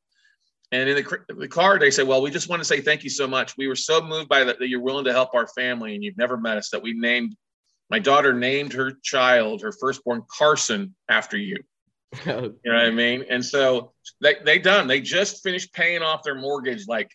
[0.73, 3.11] And in the, the card, they said, Well, we just want to say thank you
[3.11, 3.57] so much.
[3.57, 6.19] We were so moved by that, that you're willing to help our family and you've
[6.19, 7.37] never met us, that we named
[7.89, 11.59] my daughter named her child, her firstborn Carson, after you.
[12.27, 13.25] you know what I mean?
[13.29, 14.89] And so they they done.
[14.89, 17.11] They just finished paying off their mortgage like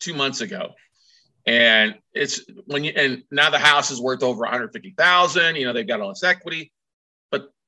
[0.00, 0.70] two months ago.
[1.44, 5.56] And it's when you and now the house is worth over 150,000.
[5.56, 6.72] You know, they've got all this equity.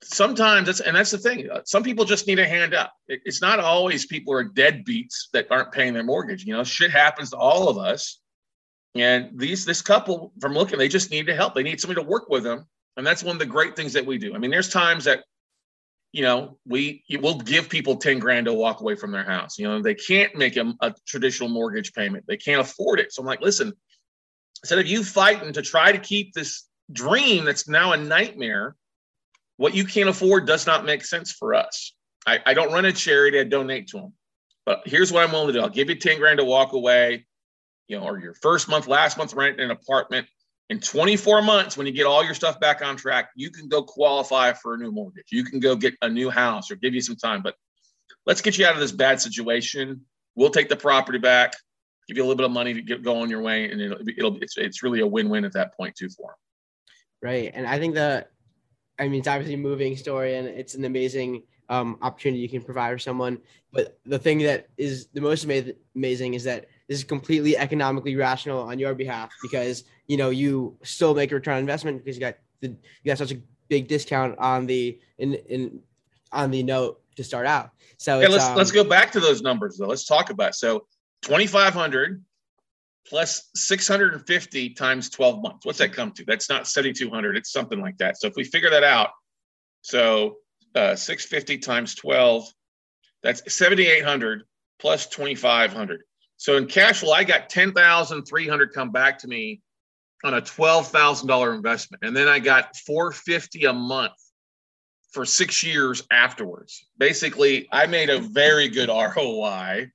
[0.02, 1.50] Sometimes that's and that's the thing.
[1.50, 2.92] Uh, some people just need a hand up.
[3.08, 6.44] It, it's not always people are deadbeats that aren't paying their mortgage.
[6.44, 8.20] You know, shit happens to all of us.
[8.94, 11.54] And these this couple from looking, they just need to help.
[11.54, 12.66] They need somebody to work with them.
[12.96, 14.34] And that's one of the great things that we do.
[14.34, 15.24] I mean, there's times that
[16.14, 19.58] you know, we will give people 10 grand to walk away from their house.
[19.58, 22.24] You know, they can't make a, a, traditional mortgage payment.
[22.28, 23.12] They can't afford it.
[23.12, 23.72] So I'm like, listen,
[24.62, 28.76] instead of you fighting to try to keep this dream that's now a nightmare,
[29.56, 31.94] what you can't afford does not make sense for us.
[32.26, 34.12] I, I don't run a charity, I donate to them.
[34.66, 35.60] But here's what I'm willing to do.
[35.60, 37.26] I'll give you 10 grand to walk away,
[37.86, 40.26] you know, or your first month, last month rent in an apartment
[40.70, 43.82] in 24 months, when you get all your stuff back on track, you can go
[43.82, 45.26] qualify for a new mortgage.
[45.30, 47.42] You can go get a new house or give you some time.
[47.42, 47.54] But
[48.24, 50.00] let's get you out of this bad situation.
[50.34, 51.54] We'll take the property back,
[52.08, 53.98] give you a little bit of money to get go on your way, and it'll,
[54.08, 56.36] it'll it's, it's really a win-win at that point too for them.
[57.22, 58.26] Right, and I think the,
[58.98, 62.62] I mean, it's obviously a moving story, and it's an amazing um, opportunity you can
[62.62, 63.38] provide for someone.
[63.72, 68.60] But the thing that is the most amazing is that this is completely economically rational
[68.60, 72.20] on your behalf because you know you still make a return on investment because you
[72.20, 75.80] got the you got such a big discount on the in in
[76.32, 77.70] on the note to start out.
[77.96, 79.86] So yeah, let's um, let's go back to those numbers though.
[79.86, 80.54] Let's talk about it.
[80.54, 80.86] so
[81.22, 82.22] twenty five hundred
[83.06, 85.66] plus 650 times 12 months.
[85.66, 86.24] What's that come to?
[86.24, 87.36] That's not 7,200.
[87.36, 88.18] It's something like that.
[88.18, 89.10] So if we figure that out,
[89.82, 90.36] so
[90.74, 92.48] uh, 650 times 12,
[93.22, 94.44] that's 7,800
[94.78, 96.02] plus 2,500.
[96.36, 99.60] So in cash flow, I got 10,300 come back to me
[100.24, 102.02] on a $12,000 investment.
[102.04, 104.14] And then I got 450 a month
[105.12, 106.86] for six years afterwards.
[106.98, 109.90] Basically, I made a very good ROI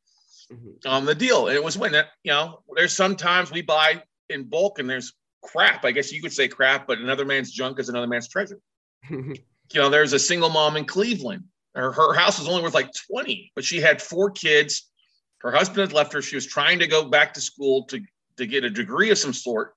[0.52, 0.88] mm-hmm.
[0.88, 1.48] on the deal.
[1.48, 5.86] And it was when, you know, there's sometimes we buy in bulk and there's crap.
[5.86, 8.60] I guess you could say crap, but another man's junk is another man's treasure.
[9.10, 9.36] you
[9.76, 11.44] know, there's a single mom in Cleveland.
[11.76, 14.90] Her, her house was only worth like 20, but she had four kids
[15.42, 16.22] her husband had left her.
[16.22, 18.02] She was trying to go back to school to,
[18.38, 19.74] to get a degree of some sort.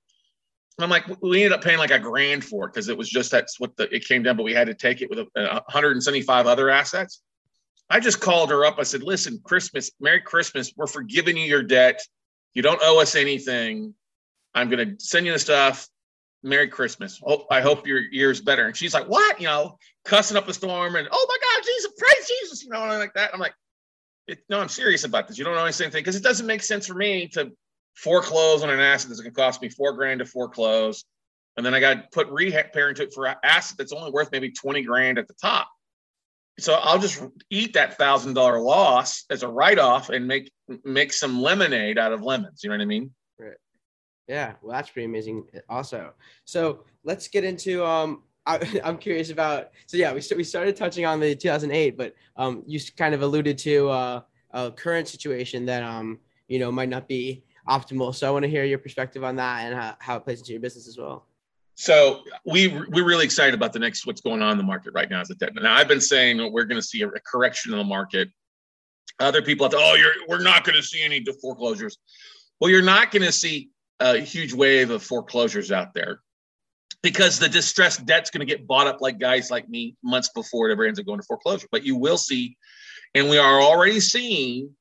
[0.77, 3.09] And I'm like, we ended up paying like a grand for it because it was
[3.09, 5.27] just that's what the, it came down, but we had to take it with a,
[5.35, 7.21] a 175 other assets.
[7.93, 8.79] I just called her up.
[8.79, 10.73] I said, listen, Christmas, Merry Christmas.
[10.75, 12.01] We're forgiving you your debt.
[12.55, 13.93] You don't owe us anything.
[14.55, 15.87] I'm going to send you the stuff.
[16.41, 17.21] Merry Christmas.
[17.23, 18.65] Oh, I hope your year's better.
[18.65, 19.39] And she's like, what?
[19.39, 22.79] You know, cussing up a storm and, oh my God, Jesus, praise Jesus, you know,
[22.79, 23.29] like that.
[23.31, 23.53] I'm like,
[24.49, 25.37] no, I'm serious about this.
[25.37, 27.51] You don't know anything because it doesn't make sense for me to
[27.95, 31.05] foreclose on an asset that's going to cost me four grand to foreclose.
[31.57, 34.31] And then I got to put repair into it for an asset that's only worth
[34.31, 35.67] maybe 20 grand at the top.
[36.59, 40.51] So I'll just eat that thousand dollar loss as a write off and make
[40.83, 42.61] make some lemonade out of lemons.
[42.63, 43.11] You know what I mean?
[43.39, 43.57] Right.
[44.27, 44.53] Yeah.
[44.61, 45.45] Well, that's pretty amazing.
[45.67, 46.13] Also,
[46.45, 48.23] so let's get into um.
[48.45, 49.71] I, am curious about.
[49.85, 53.57] So yeah, we we started touching on the 2008, but um, you kind of alluded
[53.59, 58.13] to uh, a current situation that um, you know, might not be optimal.
[58.13, 60.51] So I want to hear your perspective on that and how, how it plays into
[60.51, 61.25] your business as well.
[61.75, 65.09] So we we're really excited about the next what's going on in the market right
[65.09, 65.53] now as a debt.
[65.55, 68.29] Now I've been saying we're going to see a, correction in the market.
[69.19, 71.97] Other people have to, oh, you're we're not going to see any foreclosures.
[72.59, 76.19] Well, you're not going to see a huge wave of foreclosures out there
[77.01, 80.69] because the distressed debt's going to get bought up like guys like me months before
[80.69, 81.67] it ever ends up going to foreclosure.
[81.71, 82.57] But you will see,
[83.13, 84.71] and we are already seeing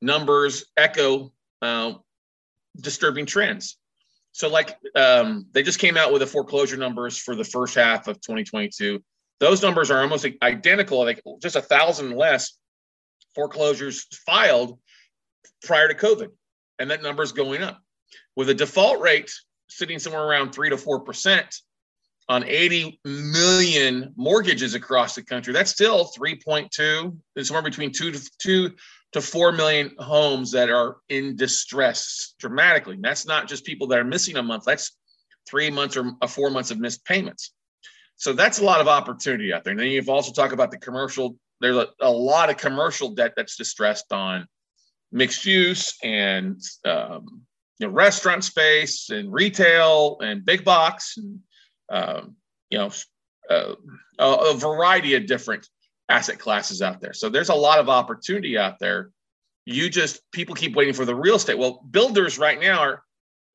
[0.00, 1.94] numbers echo uh,
[2.80, 3.78] disturbing trends.
[4.36, 8.06] So, like, um, they just came out with the foreclosure numbers for the first half
[8.06, 9.02] of 2022.
[9.40, 12.52] Those numbers are almost identical, like just a thousand less
[13.34, 14.78] foreclosures filed
[15.64, 16.28] prior to COVID,
[16.78, 17.80] and that number is going up.
[18.36, 19.32] With a default rate
[19.70, 21.56] sitting somewhere around three to four percent
[22.28, 28.72] on 80 million mortgages across the country, that's still 3.2, somewhere between two to two
[29.12, 32.98] to 4 million homes that are in distress dramatically.
[33.00, 34.96] That's not just people that are missing a month, that's
[35.48, 37.52] three months or four months of missed payments.
[38.16, 39.72] So that's a lot of opportunity out there.
[39.72, 43.34] And then you've also talked about the commercial, there's a, a lot of commercial debt
[43.36, 44.46] that's distressed on
[45.12, 47.42] mixed use and um,
[47.78, 51.40] you know restaurant space and retail and big box and
[51.90, 52.36] um,
[52.70, 52.90] you know
[53.50, 53.74] uh,
[54.18, 55.68] a, a variety of different
[56.08, 57.12] asset classes out there.
[57.12, 59.10] So there's a lot of opportunity out there.
[59.64, 61.58] You just people keep waiting for the real estate.
[61.58, 63.02] Well, builders right now are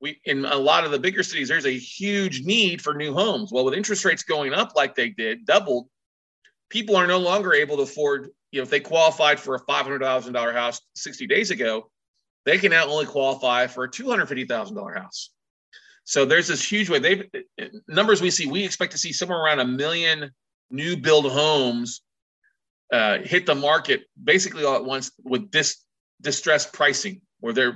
[0.00, 3.52] we in a lot of the bigger cities, there's a huge need for new homes.
[3.52, 5.88] Well, with interest rates going up like they did, doubled,
[6.68, 10.52] people are no longer able to afford, you know, if they qualified for a $500,000
[10.52, 11.88] house 60 days ago,
[12.44, 15.30] they can now only qualify for a $250,000 house.
[16.04, 16.98] So there's this huge way.
[16.98, 17.24] They've
[17.86, 20.32] numbers we see, we expect to see somewhere around a million
[20.70, 22.02] new build homes
[22.92, 25.82] uh, hit the market basically all at once with this
[26.20, 27.72] distressed pricing, where their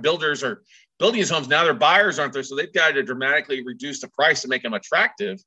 [0.00, 0.62] builders are
[0.98, 1.64] building these homes now.
[1.64, 4.74] Their buyers aren't there, so they've got to dramatically reduce the price to make them
[4.74, 5.38] attractive.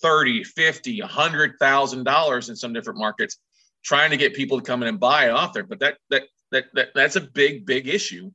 [0.00, 3.38] 30, 50, 100,000 dollars in some different markets,
[3.84, 5.64] trying to get people to come in and buy it off there.
[5.64, 8.30] But that that that, that that's a big big issue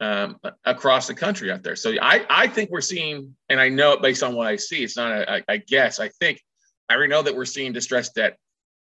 [0.00, 1.76] um, across the country out there.
[1.76, 4.84] So I I think we're seeing, and I know it based on what I see.
[4.84, 5.98] It's not a, I, I guess.
[5.98, 6.40] I think
[6.88, 8.38] I already know that we're seeing distressed debt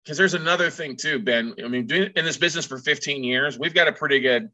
[0.04, 1.54] because there's another thing too, Ben.
[1.64, 4.50] I mean, doing in this business for 15 years, we've got a pretty good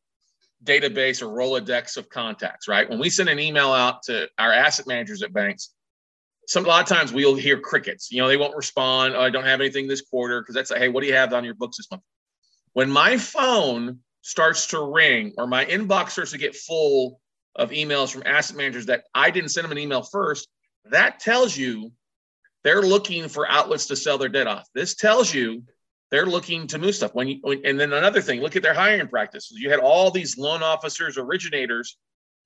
[0.63, 2.89] database or Rolodex of contacts, right?
[2.89, 5.71] When we send an email out to our asset managers at banks,
[6.47, 8.11] some a lot of times we'll hear crickets.
[8.11, 9.15] You know, they won't respond.
[9.15, 11.33] Oh, I don't have anything this quarter because that's like, hey, what do you have
[11.33, 12.03] on your books this month?
[12.73, 17.19] When my phone starts to ring or my inbox starts to get full
[17.55, 20.47] of emails from asset managers that I didn't send them an email first,
[20.85, 21.91] that tells you
[22.65, 24.67] they're looking for outlets to sell their debt off.
[24.73, 25.63] This tells you
[26.09, 27.13] they're looking to move stuff.
[27.13, 29.59] When you and then another thing, look at their hiring practices.
[29.59, 31.97] You had all these loan officers, originators,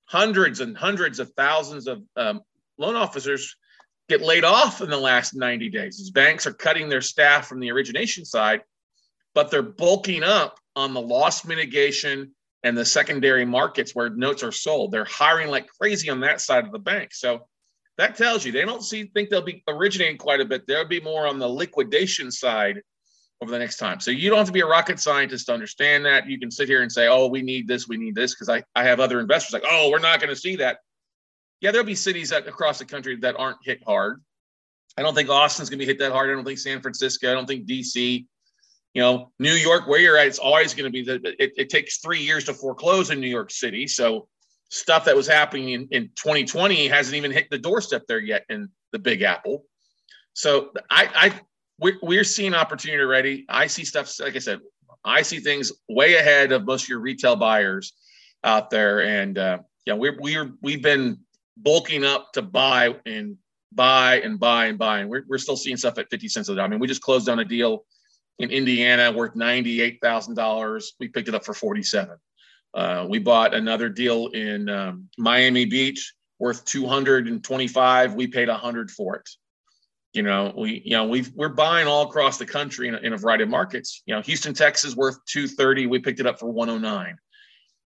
[0.04, 2.42] hundreds and hundreds of thousands of um,
[2.76, 3.56] loan officers
[4.10, 7.58] get laid off in the last 90 days as banks are cutting their staff from
[7.58, 8.60] the origination side,
[9.34, 14.52] but they're bulking up on the loss mitigation and the secondary markets where notes are
[14.52, 14.92] sold.
[14.92, 17.14] They're hiring like crazy on that side of the bank.
[17.14, 17.46] So
[18.00, 20.66] that tells you they don't see think they'll be originating quite a bit.
[20.66, 22.80] They'll be more on the liquidation side
[23.42, 24.00] over the next time.
[24.00, 26.26] So you don't have to be a rocket scientist to understand that.
[26.26, 28.62] You can sit here and say, oh, we need this, we need this, because I,
[28.74, 30.78] I have other investors like, oh, we're not going to see that.
[31.60, 34.22] Yeah, there'll be cities that, across the country that aren't hit hard.
[34.96, 36.30] I don't think Austin's going to be hit that hard.
[36.30, 37.30] I don't think San Francisco.
[37.30, 38.26] I don't think DC.
[38.94, 41.68] You know, New York, where you're at, it's always going to be that it, it
[41.68, 43.86] takes three years to foreclose in New York City.
[43.86, 44.26] So
[44.70, 48.68] stuff that was happening in, in 2020 hasn't even hit the doorstep there yet in
[48.92, 49.64] the Big Apple.
[50.32, 51.40] So I, I
[51.78, 53.46] we're, we're seeing opportunity already.
[53.48, 54.60] I see stuff like I said,
[55.04, 57.94] I see things way ahead of most of your retail buyers
[58.44, 61.18] out there, and uh, yeah, we're we're we've been
[61.56, 63.36] bulking up to buy and
[63.72, 66.54] buy and buy and buy, and we're we're still seeing stuff at 50 cents a
[66.54, 66.66] dollar.
[66.66, 67.84] I mean, we just closed on a deal
[68.38, 70.84] in Indiana worth $98,000.
[70.98, 72.16] We picked it up for 47.
[72.74, 78.14] Uh, we bought another deal in um, Miami Beach worth 225.
[78.14, 79.28] We paid 100 for it.
[80.12, 83.12] You know, we you know we we're buying all across the country in a, in
[83.12, 84.02] a variety of markets.
[84.06, 85.86] You know, Houston, Texas, worth 230.
[85.86, 87.16] We picked it up for 109.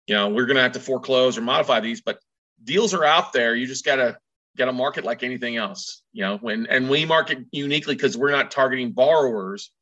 [0.06, 2.18] You know, we're going to have to foreclose or modify these, but
[2.62, 3.56] deals are out there.
[3.56, 4.16] You just got to
[4.56, 6.02] got to market like anything else.
[6.12, 9.72] You know, when and we market uniquely because we're not targeting borrowers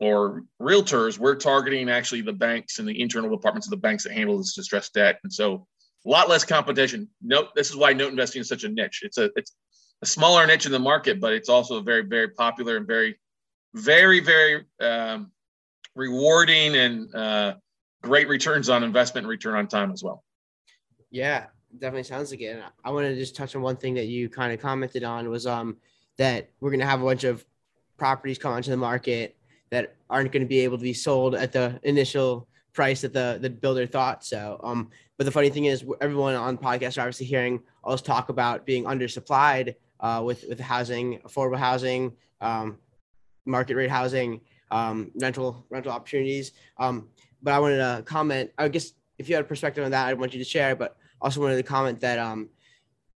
[0.00, 1.18] or realtors.
[1.18, 4.54] We're targeting actually the banks and the internal departments of the banks that handle this
[4.54, 5.66] distressed debt, and so
[6.06, 7.08] a lot less competition.
[7.22, 9.00] Note this is why note investing is such a niche.
[9.02, 9.54] It's a it's
[10.02, 13.18] a smaller niche in the market, but it's also very very popular and very
[13.74, 15.32] very very um,
[15.94, 17.54] rewarding and uh,
[18.02, 20.24] great returns on investment and return on time as well.
[21.10, 22.62] Yeah, definitely sounds like it.
[22.84, 25.46] I want to just touch on one thing that you kind of commented on was
[25.46, 25.78] um
[26.16, 27.44] that we're gonna have a bunch of
[27.96, 29.36] properties come onto the market
[29.70, 33.38] that aren't going to be able to be sold at the initial price that the
[33.40, 34.24] the builder thought.
[34.24, 38.02] So um, but the funny thing is, everyone on podcast are obviously hearing all this
[38.02, 42.78] talk about being undersupplied uh, with with housing, affordable housing, um,
[43.44, 46.52] market rate housing, um, rental rental opportunities.
[46.78, 47.08] Um,
[47.42, 48.52] but I wanted to comment.
[48.56, 50.76] I guess if you had a perspective on that, I'd want you to share.
[50.76, 52.48] But also wanted to comment that um,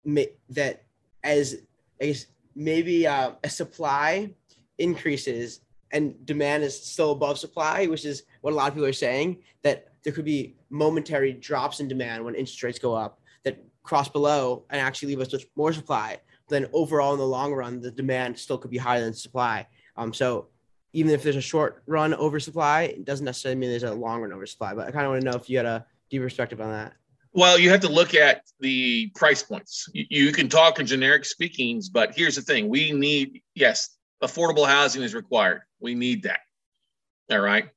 [0.05, 0.83] may, that
[1.23, 1.63] as
[2.01, 4.35] I guess maybe uh, a supply
[4.79, 5.61] increases
[5.93, 9.39] and demand is still above supply, which is what a lot of people are saying.
[9.63, 14.09] That there could be momentary drops in demand when interest rates go up that cross
[14.09, 16.19] below and actually leave us with more supply.
[16.49, 19.67] Then overall, in the long run, the demand still could be higher than supply.
[19.97, 20.49] Um, so
[20.93, 24.33] even if there's a short run oversupply, it doesn't necessarily mean there's a long run
[24.33, 24.75] oversupply.
[24.75, 26.93] But I kind of want to know if you had a deep perspective on that.
[27.35, 29.89] Well, you have to look at the price points.
[29.95, 34.67] You, you can talk in generic speakings, but here's the thing: we need yes, affordable
[34.67, 35.63] housing is required.
[35.81, 36.41] We need that.
[37.31, 37.69] All right.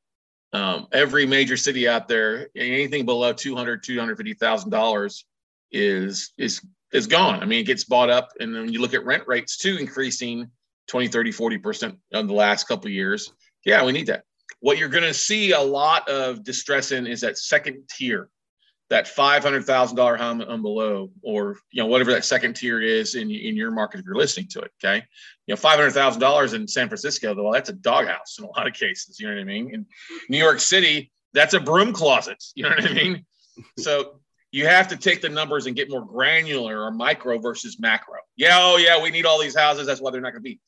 [0.54, 5.26] Um, every major city out there, anything below 200, 250,000 dollars
[5.72, 6.62] is, is,
[6.94, 7.42] is gone.
[7.42, 8.30] I mean, it gets bought up.
[8.40, 10.50] And then you look at rent rates too, increasing
[10.88, 13.34] 20, 30, 40% in the last couple years.
[13.66, 14.24] Yeah, we need that.
[14.60, 18.30] What you're going to see a lot of distress in is that second tier
[18.90, 22.82] that five hundred thousand dollar home and below, or you know whatever that second tier
[22.82, 24.72] is in in your market if you're listening to it.
[24.84, 25.04] Okay,
[25.48, 28.48] you know five hundred thousand dollars in San Francisco, though that's a doghouse in a
[28.48, 29.20] lot of cases.
[29.20, 29.74] You know what I mean?
[29.74, 29.86] In
[30.30, 32.44] New York City, that's a broom closet.
[32.56, 33.26] You know what I mean?
[33.80, 34.20] so
[34.52, 38.20] you have to take the numbers and get more granular or micro versus macro.
[38.36, 39.88] Yeah, oh yeah, we need all these houses.
[39.88, 40.60] That's why they're not going to be.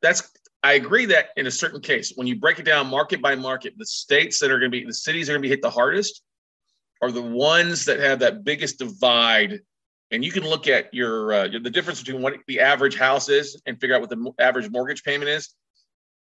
[0.00, 0.30] That's
[0.62, 3.74] I agree that in a certain case, when you break it down market by market,
[3.76, 5.68] the states that are going to be the cities are going to be hit the
[5.68, 6.22] hardest
[7.04, 9.60] are the ones that have that biggest divide.
[10.10, 13.60] And you can look at your uh, the difference between what the average house is
[13.66, 15.54] and figure out what the average mortgage payment is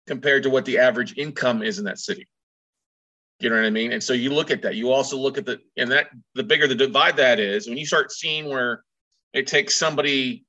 [0.05, 2.27] compared to what the average income is in that city.
[3.39, 3.91] You know what I mean?
[3.91, 4.75] And so you look at that.
[4.75, 7.85] You also look at the and that the bigger the divide that is, when you
[7.85, 8.83] start seeing where
[9.33, 10.45] it takes somebody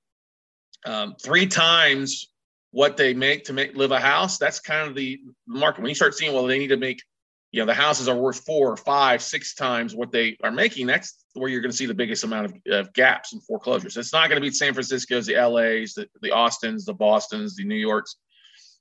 [0.85, 2.31] um, three times
[2.73, 5.81] what they make to make live a house, that's kind of the market.
[5.81, 7.03] When you start seeing, well, they need to make
[7.51, 10.87] you know the houses are worth four, five, six times what they are making.
[10.87, 13.97] That's where you're going to see the biggest amount of, of gaps and foreclosures.
[13.97, 17.65] It's not going to be San Francisco's, the LA's, the, the Austins, the Boston's, the
[17.65, 18.17] New York's.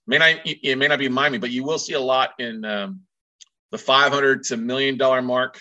[0.05, 3.01] May not it may not be Miami, but you will see a lot in um,
[3.71, 5.59] the 500 to million dollar mark.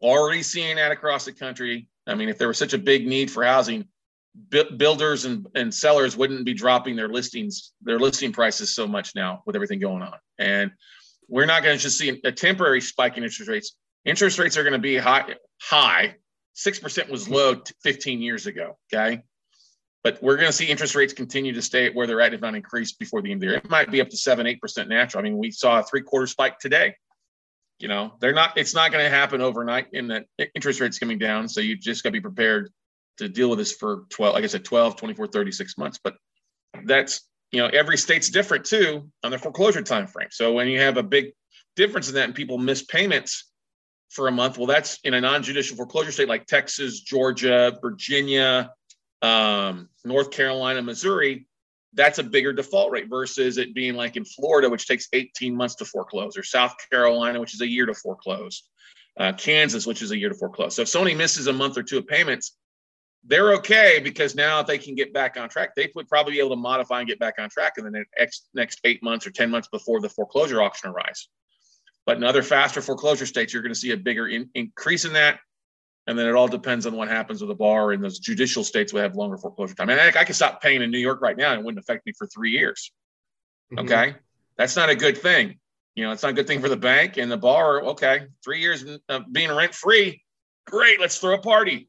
[0.00, 1.88] Already seeing that across the country.
[2.06, 3.86] I mean, if there was such a big need for housing,
[4.76, 9.42] builders and, and sellers wouldn't be dropping their listings, their listing prices so much now
[9.46, 10.14] with everything going on.
[10.38, 10.72] And
[11.32, 13.74] we're not going to just see a temporary spike in interest rates.
[14.04, 15.34] Interest rates are going to be high.
[15.62, 16.16] High.
[16.52, 18.76] Six percent was low 15 years ago.
[18.92, 19.22] Okay,
[20.04, 22.42] but we're going to see interest rates continue to stay at where they're at, if
[22.42, 23.56] not increase before the end of the year.
[23.56, 25.22] It might be up to seven, eight percent natural.
[25.22, 26.96] I mean, we saw a three quarter spike today.
[27.78, 28.58] You know, they're not.
[28.58, 29.86] It's not going to happen overnight.
[29.94, 32.70] In that interest rates coming down, so you just got to be prepared
[33.16, 35.98] to deal with this for 12, like I said, 12, 24, 36 months.
[36.04, 36.14] But
[36.84, 40.80] that's you know every state's different too on the foreclosure time frame so when you
[40.80, 41.32] have a big
[41.76, 43.50] difference in that and people miss payments
[44.10, 48.72] for a month well that's in a non-judicial foreclosure state like texas georgia virginia
[49.20, 51.46] um, north carolina missouri
[51.94, 55.76] that's a bigger default rate versus it being like in florida which takes 18 months
[55.76, 58.64] to foreclose or south carolina which is a year to foreclose
[59.18, 60.74] uh, kansas which is a year to foreclose.
[60.74, 62.56] So if somebody misses a month or two of payments
[63.24, 66.38] they're okay because now if they can get back on track, they would probably be
[66.40, 69.30] able to modify and get back on track in the next next eight months or
[69.30, 71.28] ten months before the foreclosure auction arrives.
[72.04, 75.12] But in other faster foreclosure states, you're going to see a bigger in, increase in
[75.12, 75.38] that,
[76.08, 77.92] and then it all depends on what happens with the bar.
[77.92, 79.88] And those judicial states will have longer foreclosure time.
[79.88, 82.04] And I, I can stop paying in New York right now, and it wouldn't affect
[82.06, 82.90] me for three years.
[83.72, 83.84] Mm-hmm.
[83.84, 84.14] Okay,
[84.56, 85.60] that's not a good thing.
[85.94, 87.84] You know, it's not a good thing for the bank and the borrower.
[87.90, 90.24] Okay, three years of being rent free,
[90.66, 90.98] great.
[90.98, 91.88] Let's throw a party.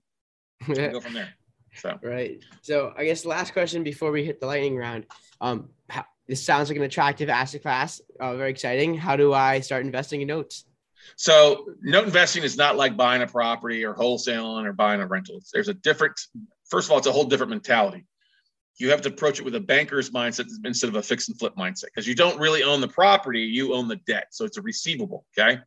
[0.92, 1.30] go from there.
[1.76, 2.44] So right.
[2.62, 5.06] So I guess last question before we hit the lightning round.
[5.42, 8.02] Um, how, this sounds like an attractive asset class.
[8.20, 8.96] Uh, very exciting.
[8.96, 10.66] How do I start investing in notes?
[11.16, 15.42] So note investing is not like buying a property or wholesaling or buying a rental.
[15.54, 16.20] There's a different.
[16.70, 18.06] First of all, it's a whole different mentality.
[18.78, 21.56] You have to approach it with a banker's mindset instead of a fix and flip
[21.56, 24.28] mindset because you don't really own the property, you own the debt.
[24.32, 25.26] So it's a receivable.
[25.38, 25.60] Okay.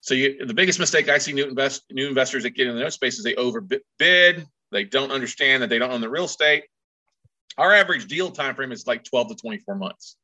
[0.00, 2.82] So you, the biggest mistake I see new invest new investors that get in the
[2.82, 4.46] note space is they overbid.
[4.70, 6.64] They don't understand that they don't own the real estate.
[7.56, 10.16] Our average deal time frame is like 12 to 24 months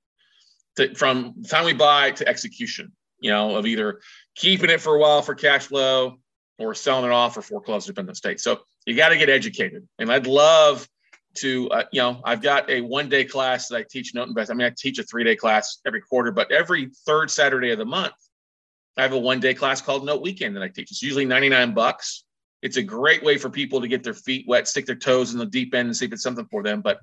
[0.76, 2.92] to, from the time we buy to execution.
[3.20, 4.00] You know, of either
[4.34, 6.18] keeping it for a while for cash flow
[6.58, 8.40] or selling it off or foreclosure depending on the state.
[8.40, 9.88] So you got to get educated.
[9.98, 10.86] And I'd love
[11.36, 14.50] to, uh, you know, I've got a one day class that I teach note invest.
[14.50, 17.78] I mean, I teach a three day class every quarter, but every third Saturday of
[17.78, 18.14] the month,
[18.96, 20.90] I have a one day class called Note Weekend that I teach.
[20.90, 22.24] It's usually 99 bucks.
[22.62, 25.38] It's a great way for people to get their feet wet, stick their toes in
[25.38, 26.80] the deep end and see if it's something for them.
[26.80, 27.00] But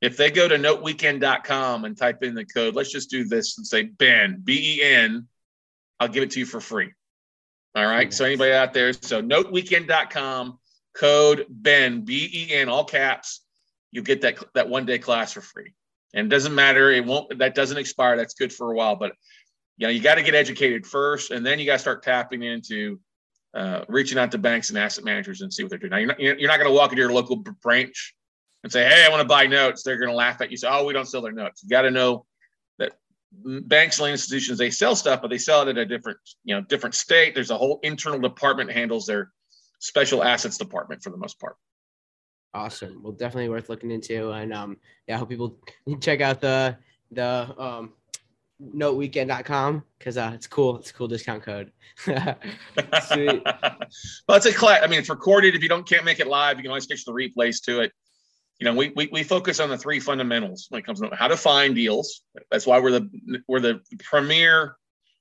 [0.00, 3.66] if they go to noteweekend.com and type in the code, let's just do this and
[3.66, 5.26] say Ben, B E N,
[5.98, 6.92] I'll give it to you for free.
[7.74, 8.12] All right.
[8.12, 10.58] So anybody out there, so noteweekend.com,
[10.94, 13.44] code Ben, B E N, all caps,
[13.90, 15.74] you get that that one day class for free.
[16.14, 18.16] And it doesn't matter, it won't that doesn't expire.
[18.16, 19.12] That's good for a while, but
[19.80, 22.42] you know, you got to get educated first, and then you got to start tapping
[22.42, 23.00] into
[23.54, 25.90] uh, reaching out to banks and asset managers and see what they're doing.
[25.90, 28.14] Now, you're not, you're not going to walk into your local branch
[28.62, 30.58] and say, "Hey, I want to buy notes." They're going to laugh at you.
[30.58, 32.26] Say, "Oh, we don't sell their notes." You got to know
[32.78, 32.92] that
[33.32, 36.60] banks and institutions they sell stuff, but they sell it at a different, you know,
[36.60, 37.34] different state.
[37.34, 39.32] There's a whole internal department handles their
[39.78, 41.56] special assets department for the most part.
[42.52, 43.02] Awesome.
[43.02, 44.76] Well, definitely worth looking into, and um,
[45.06, 45.56] yeah, I hope people
[46.02, 46.76] check out the
[47.12, 47.94] the um
[48.60, 50.78] noteweekend.com because uh, it's cool.
[50.78, 51.72] It's a cool discount code.
[54.28, 54.80] Well, it's a class.
[54.82, 55.56] I mean, it's recorded.
[55.56, 57.92] If you don't can't make it live, you can always catch the replays to it.
[58.60, 61.28] You know, we, we we focus on the three fundamentals when it comes to how
[61.28, 62.22] to find deals.
[62.50, 64.76] That's why we're the we're the premier,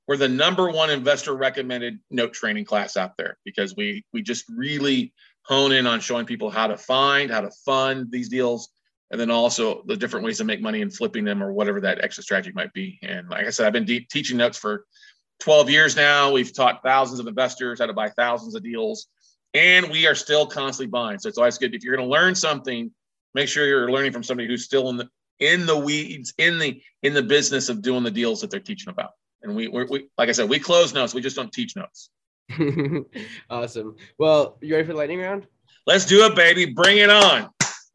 [0.07, 4.45] we're the number one investor recommended note training class out there because we we just
[4.49, 5.13] really
[5.43, 8.69] hone in on showing people how to find, how to fund these deals,
[9.11, 12.03] and then also the different ways to make money and flipping them or whatever that
[12.03, 12.99] exit strategy might be.
[13.01, 14.85] And like I said, I've been de- teaching notes for
[15.39, 16.31] 12 years now.
[16.31, 19.07] We've taught thousands of investors how to buy thousands of deals,
[19.53, 21.19] and we are still constantly buying.
[21.19, 22.91] So it's always good if you're going to learn something,
[23.33, 26.81] make sure you're learning from somebody who's still in the in the weeds in the
[27.01, 29.11] in the business of doing the deals that they're teaching about.
[29.41, 31.13] And we, we like I said, we close notes.
[31.13, 32.09] We just don't teach notes.
[33.49, 33.95] awesome.
[34.17, 35.47] Well, you ready for the lightning round?
[35.87, 36.65] Let's do it, baby.
[36.65, 37.49] Bring it on.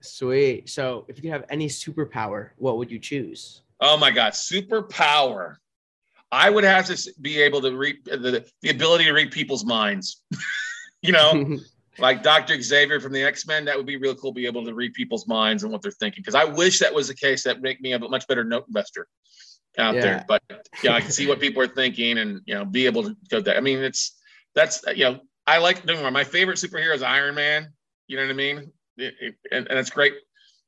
[0.04, 0.68] Sweet.
[0.68, 3.62] So, if you could have any superpower, what would you choose?
[3.80, 5.56] Oh my God, superpower.
[6.30, 9.64] I would have to be able to read uh, the, the ability to read people's
[9.64, 10.22] minds.
[11.02, 11.58] you know,
[11.98, 12.60] like Dr.
[12.60, 14.32] Xavier from the X Men, that would be real cool.
[14.32, 16.22] Be able to read people's minds and what they're thinking.
[16.22, 17.44] Because I wish that was the case.
[17.44, 19.06] That make me a much better note investor
[19.78, 20.00] out yeah.
[20.00, 20.24] there.
[20.26, 20.42] But
[20.82, 23.40] yeah, I can see what people are thinking and you know be able to go
[23.40, 23.56] there.
[23.56, 24.16] I mean, it's
[24.54, 27.72] that's you know I like doing my favorite superhero is Iron Man.
[28.06, 28.72] You know what I mean?
[28.96, 30.14] It, it, and, and it's great.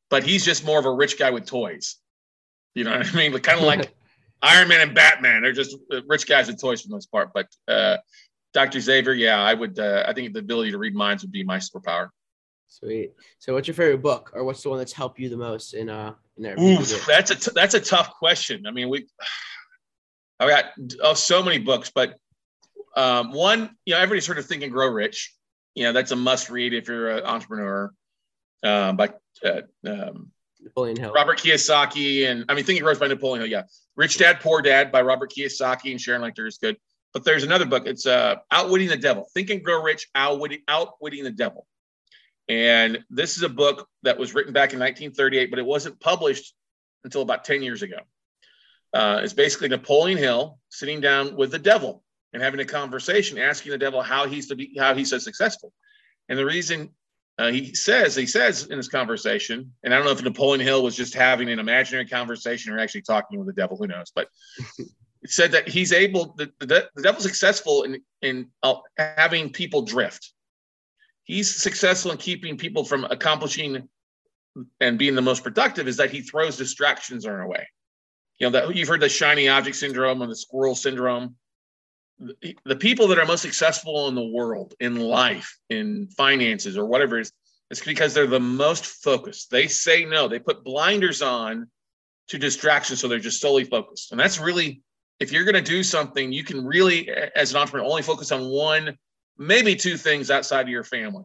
[0.08, 1.96] But he's just more of a rich guy with toys.
[2.74, 3.32] You know what I mean?
[3.38, 3.94] kind of like
[4.42, 5.42] Iron Man and Batman.
[5.42, 7.30] They're just rich guys with toys for the most part.
[7.34, 7.96] But uh,
[8.52, 8.80] Dr.
[8.80, 9.78] Xavier, yeah, I would.
[9.78, 12.10] Uh, I think the ability to read minds would be my superpower.
[12.68, 13.12] Sweet.
[13.38, 15.88] So, what's your favorite book, or what's the one that's helped you the most in
[15.88, 16.60] uh in there?
[16.60, 18.66] Oof, that's a t- that's a tough question.
[18.66, 19.06] I mean, we
[20.40, 20.66] I've got
[21.02, 22.18] oh, so many books, but
[22.94, 25.34] um, one, you know, everybody's heard of Think and Grow Rich.
[25.74, 27.92] You know, that's a must read if you're an entrepreneur
[28.66, 29.10] uh, by
[29.44, 31.12] uh, um, Napoleon Hill.
[31.12, 33.50] Robert Kiyosaki, and I mean, Think and Grow Rich by Napoleon Hill.
[33.50, 33.62] Yeah,
[33.96, 36.76] Rich Dad Poor Dad by Robert Kiyosaki and Sharon Lechter is good.
[37.12, 37.86] But there's another book.
[37.86, 39.26] It's uh, Outwitting the Devil.
[39.32, 41.66] Think and Grow Rich, Outwitting, Outwitting the Devil.
[42.48, 46.54] And this is a book that was written back in 1938, but it wasn't published
[47.04, 47.96] until about 10 years ago.
[48.92, 53.72] Uh, it's basically Napoleon Hill sitting down with the devil and having a conversation, asking
[53.72, 55.72] the devil how he's to be, how he's so successful.
[56.28, 56.90] And the reason
[57.38, 60.82] uh, he says he says in this conversation, and I don't know if Napoleon Hill
[60.82, 63.76] was just having an imaginary conversation or actually talking with the devil.
[63.76, 64.10] Who knows?
[64.14, 64.28] But
[64.78, 66.34] it said that he's able.
[66.38, 70.32] The, the, the devil's successful in in uh, having people drift.
[71.24, 73.86] He's successful in keeping people from accomplishing
[74.80, 75.88] and being the most productive.
[75.88, 77.68] Is that he throws distractions our way.
[78.38, 81.36] You know that you've heard the shiny object syndrome or the squirrel syndrome
[82.18, 87.18] the people that are most successful in the world, in life, in finances, or whatever
[87.18, 87.32] it is,
[87.70, 89.50] it's because they're the most focused.
[89.50, 90.28] They say no.
[90.28, 91.68] They put blinders on
[92.28, 94.12] to distractions, so they're just solely focused.
[94.12, 94.82] And that's really
[95.20, 98.48] if you're going to do something, you can really, as an entrepreneur, only focus on
[98.48, 98.96] one,
[99.38, 101.24] maybe two things outside of your family.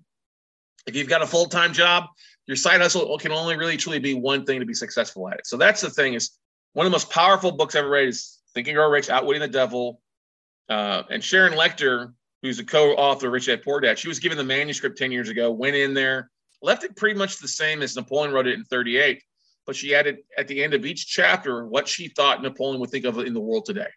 [0.87, 2.05] If you've got a full time job,
[2.47, 5.47] your side hustle can only really truly be one thing to be successful at it.
[5.47, 6.31] So that's the thing is
[6.73, 9.41] one of the most powerful books I've ever read is Think and Grow Rich, Outwitting
[9.41, 10.01] the Devil.
[10.71, 14.37] Uh, and Sharon Lechter, who's a co-author of Rich Dad Poor Dad, she was given
[14.37, 17.93] the manuscript 10 years ago, went in there, left it pretty much the same as
[17.93, 19.21] Napoleon wrote it in 38,
[19.65, 23.03] but she added at the end of each chapter what she thought Napoleon would think
[23.03, 23.89] of in the world today.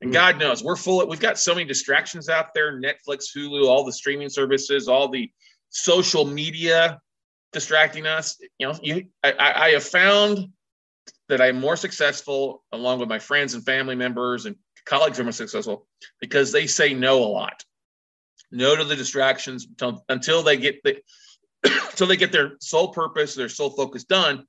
[0.00, 0.14] And hmm.
[0.14, 3.84] God knows we're full of, we've got so many distractions out there Netflix, Hulu, all
[3.84, 5.30] the streaming services, all the
[5.68, 6.98] social media
[7.52, 8.40] distracting us.
[8.58, 10.48] You know, you, I, I have found
[11.28, 14.56] that I'm more successful along with my friends and family members and
[14.88, 15.86] colleagues are more successful
[16.20, 17.64] because they say no a lot.
[18.50, 20.96] No to the distractions until, until they get the
[21.64, 24.44] until they get their sole purpose, their sole focus done,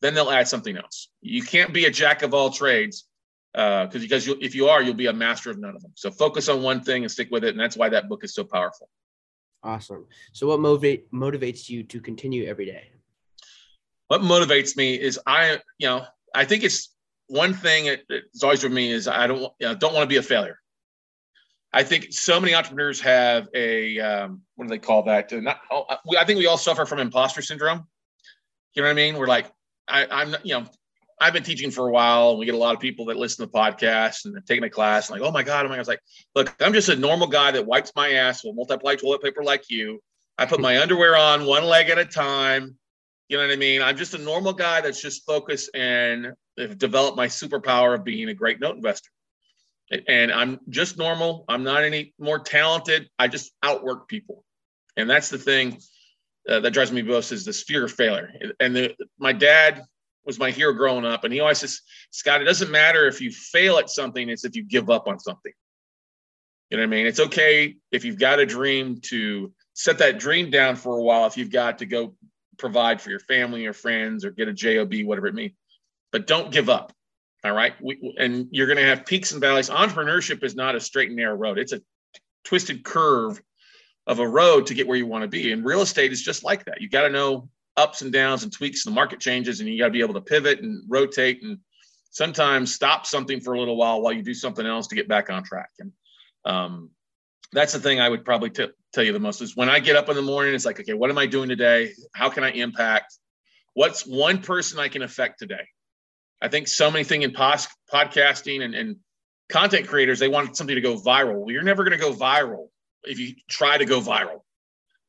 [0.00, 1.08] then they'll add something else.
[1.20, 3.06] You can't be a jack of all trades
[3.52, 5.92] because uh, because you, if you are, you'll be a master of none of them.
[5.96, 8.34] So focus on one thing and stick with it, and that's why that book is
[8.34, 8.88] so powerful.
[9.62, 10.06] Awesome.
[10.32, 12.90] So what motivate motivates you to continue every day?
[14.08, 16.94] What motivates me is I, you know, I think it's
[17.30, 20.58] one thing that's always with me is I don't don't want to be a failure.
[21.72, 25.30] I think so many entrepreneurs have a um, what do they call that?
[25.30, 25.86] Not, oh,
[26.18, 27.86] I think we all suffer from imposter syndrome.
[28.74, 29.16] You know what I mean?
[29.16, 29.46] We're like,
[29.86, 30.64] I, I'm, you know,
[31.20, 33.46] I've been teaching for a while, and we get a lot of people that listen
[33.46, 35.80] to podcasts and taking a class, and like, oh my god, oh my god, I
[35.80, 36.00] was like,
[36.34, 39.70] look, I'm just a normal guy that wipes my ass with multiply toilet paper like
[39.70, 40.00] you.
[40.38, 42.76] I put my underwear on one leg at a time.
[43.28, 43.80] You know what I mean?
[43.82, 46.32] I'm just a normal guy that's just focused and
[46.78, 49.10] developed my superpower of being a great note investor.
[50.06, 51.44] And I'm just normal.
[51.48, 53.08] I'm not any more talented.
[53.18, 54.44] I just outwork people,
[54.96, 55.78] and that's the thing
[56.48, 58.32] uh, that drives me most is this fear of failure.
[58.60, 59.82] And the, my dad
[60.24, 61.24] was my hero growing up.
[61.24, 61.80] And he always says,
[62.10, 65.18] Scott, it doesn't matter if you fail at something, it's if you give up on
[65.18, 65.52] something.
[66.70, 67.06] You know what I mean?
[67.06, 71.26] It's okay if you've got a dream to set that dream down for a while,
[71.26, 72.14] if you've got to go
[72.58, 75.52] provide for your family or friends or get a job, whatever it means.
[76.12, 76.92] But don't give up.
[77.44, 77.72] All right.
[77.80, 79.70] We, and you're going to have peaks and valleys.
[79.70, 81.58] Entrepreneurship is not a straight and narrow road.
[81.58, 81.80] It's a
[82.44, 83.40] twisted curve
[84.06, 85.52] of a road to get where you want to be.
[85.52, 86.80] And real estate is just like that.
[86.80, 89.86] You got to know ups and downs and tweaks the market changes and you got
[89.86, 91.58] to be able to pivot and rotate and
[92.10, 95.30] sometimes stop something for a little while while you do something else to get back
[95.30, 95.92] on track and
[96.44, 96.90] um,
[97.52, 99.96] that's the thing i would probably t- tell you the most is when i get
[99.96, 102.50] up in the morning it's like okay what am i doing today how can i
[102.50, 103.16] impact
[103.74, 105.66] what's one person i can affect today
[106.40, 108.96] i think so many things in pos- podcasting and, and
[109.48, 111.40] content creators they want something to go viral.
[111.40, 112.68] Well you're never going to go viral
[113.04, 114.40] if you try to go viral.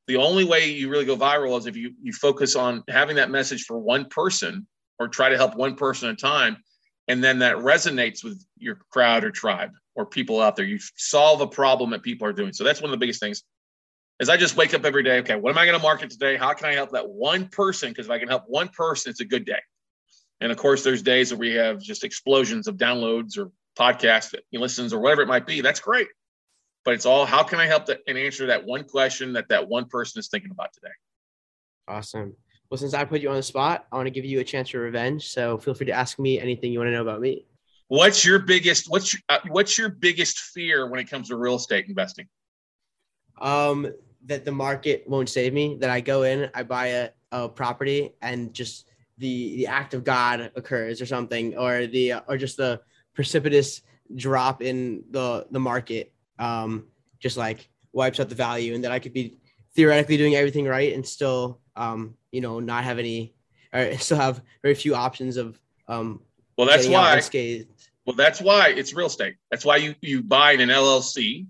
[0.07, 3.29] The only way you really go viral is if you you focus on having that
[3.29, 4.67] message for one person
[4.99, 6.57] or try to help one person at a time
[7.07, 10.65] and then that resonates with your crowd or tribe or people out there.
[10.65, 12.53] You solve a problem that people are doing.
[12.53, 13.43] So that's one of the biggest things
[14.19, 16.37] is i just wake up every day okay what am i going to market today?
[16.37, 17.89] How can i help that one person?
[17.89, 19.59] Because if i can help one person it's a good day
[20.41, 24.41] and of course there's days where we have just explosions of downloads or podcasts podcast
[24.53, 26.07] listens or whatever it might be that's great
[26.83, 29.67] but it's all how can I help that and answer that one question that that
[29.67, 30.93] one person is thinking about today.
[31.87, 32.35] Awesome.
[32.69, 34.69] Well, since I put you on the spot, I want to give you a chance
[34.69, 35.27] for revenge.
[35.27, 37.45] So feel free to ask me anything you want to know about me.
[37.89, 41.55] What's your biggest what's your, uh, what's your biggest fear when it comes to real
[41.55, 42.27] estate investing?
[43.39, 43.91] Um,
[44.25, 45.77] that the market won't save me.
[45.79, 48.90] That I go in, I buy a, a property, and just
[49.21, 52.81] the the act of God occurs or something, or the or just the
[53.13, 53.81] precipitous
[54.15, 56.11] drop in the the market
[56.41, 56.87] um,
[57.19, 59.37] just like wipes out the value and that I could be
[59.75, 63.33] theoretically doing everything right and still, um, you know, not have any,
[63.73, 66.21] or still have very few options of, um,
[66.57, 67.21] well, that's why,
[68.05, 69.35] well, that's why it's real estate.
[69.51, 71.45] That's why you, you buy in an LLC,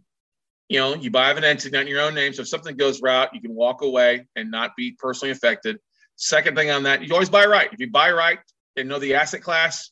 [0.70, 2.34] you know, you buy an entity not in your own name.
[2.34, 5.80] So if something goes right, you can walk away and not be personally affected.
[6.22, 7.68] Second thing on that, you always buy right.
[7.74, 8.38] If you buy right
[8.78, 9.90] and know the asset class,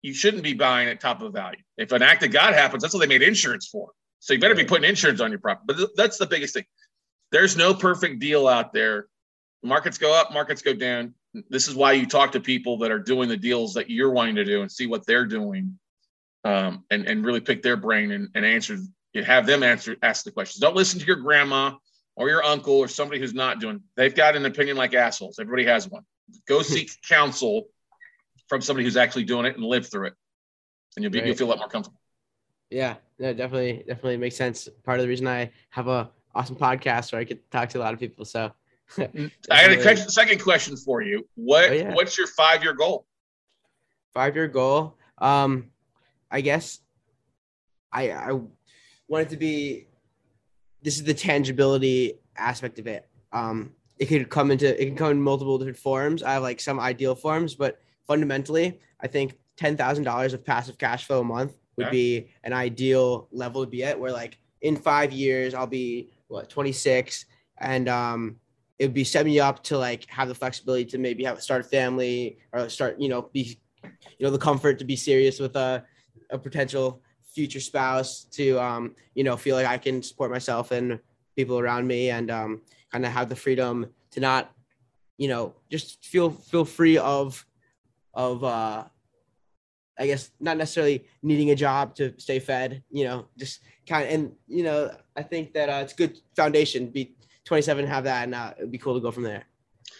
[0.00, 1.60] you shouldn't be buying at top of value.
[1.76, 3.90] If an act of God happens, that's what they made insurance for.
[4.18, 5.64] So you better be putting insurance on your property.
[5.66, 6.64] But that's the biggest thing.
[7.32, 9.08] There's no perfect deal out there.
[9.62, 11.12] Markets go up, markets go down.
[11.50, 14.36] This is why you talk to people that are doing the deals that you're wanting
[14.36, 15.78] to do and see what they're doing,
[16.44, 18.78] um, and and really pick their brain and, and answer.
[19.14, 20.60] Have them answer ask the questions.
[20.60, 21.72] Don't listen to your grandma
[22.18, 23.80] or your uncle or somebody who's not doing.
[23.96, 25.38] They've got an opinion like assholes.
[25.38, 26.02] Everybody has one.
[26.48, 27.68] Go seek counsel
[28.48, 30.14] from somebody who's actually doing it and live through it,
[30.96, 31.28] and you'll be right.
[31.28, 32.00] you'll feel a lot more comfortable.
[32.70, 34.68] Yeah, no, definitely, definitely makes sense.
[34.82, 37.78] Part of the reason I have a awesome podcast where I get to talk to
[37.78, 38.24] a lot of people.
[38.24, 38.52] So
[38.98, 41.26] I had a second question for you.
[41.36, 41.94] What oh, yeah.
[41.94, 43.06] what's your five year goal?
[44.12, 44.96] Five year goal.
[45.18, 45.70] Um,
[46.30, 46.80] I guess
[47.92, 48.32] I I
[49.06, 49.87] want it to be.
[50.82, 53.08] This is the tangibility aspect of it.
[53.32, 56.22] Um, it could come into it can come in multiple different forms.
[56.22, 60.78] I have like some ideal forms, but fundamentally, I think ten thousand dollars of passive
[60.78, 63.98] cash flow a month would be an ideal level to be at.
[63.98, 67.26] Where like in five years, I'll be what twenty six,
[67.58, 68.36] and um,
[68.78, 71.62] it would be setting me up to like have the flexibility to maybe have start
[71.62, 75.56] a family or start you know be you know the comfort to be serious with
[75.56, 75.84] a
[76.30, 77.02] a potential
[77.38, 80.98] future spouse to um you know feel like I can support myself and
[81.36, 84.50] people around me and um kind of have the freedom to not
[85.18, 87.46] you know just feel feel free of
[88.12, 88.82] of uh
[90.00, 94.14] I guess not necessarily needing a job to stay fed, you know, just kind of,
[94.14, 96.86] and you know, I think that uh, it's good foundation.
[96.86, 97.16] Be
[97.46, 99.44] 27, have that, and uh, it'd be cool to go from there.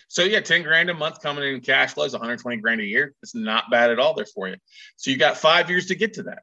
[0.07, 3.15] So yeah, 10 grand a month coming in cash flow is 120 grand a year.
[3.25, 4.57] It's not bad at all there for you.
[4.97, 6.43] So you got five years to get to that.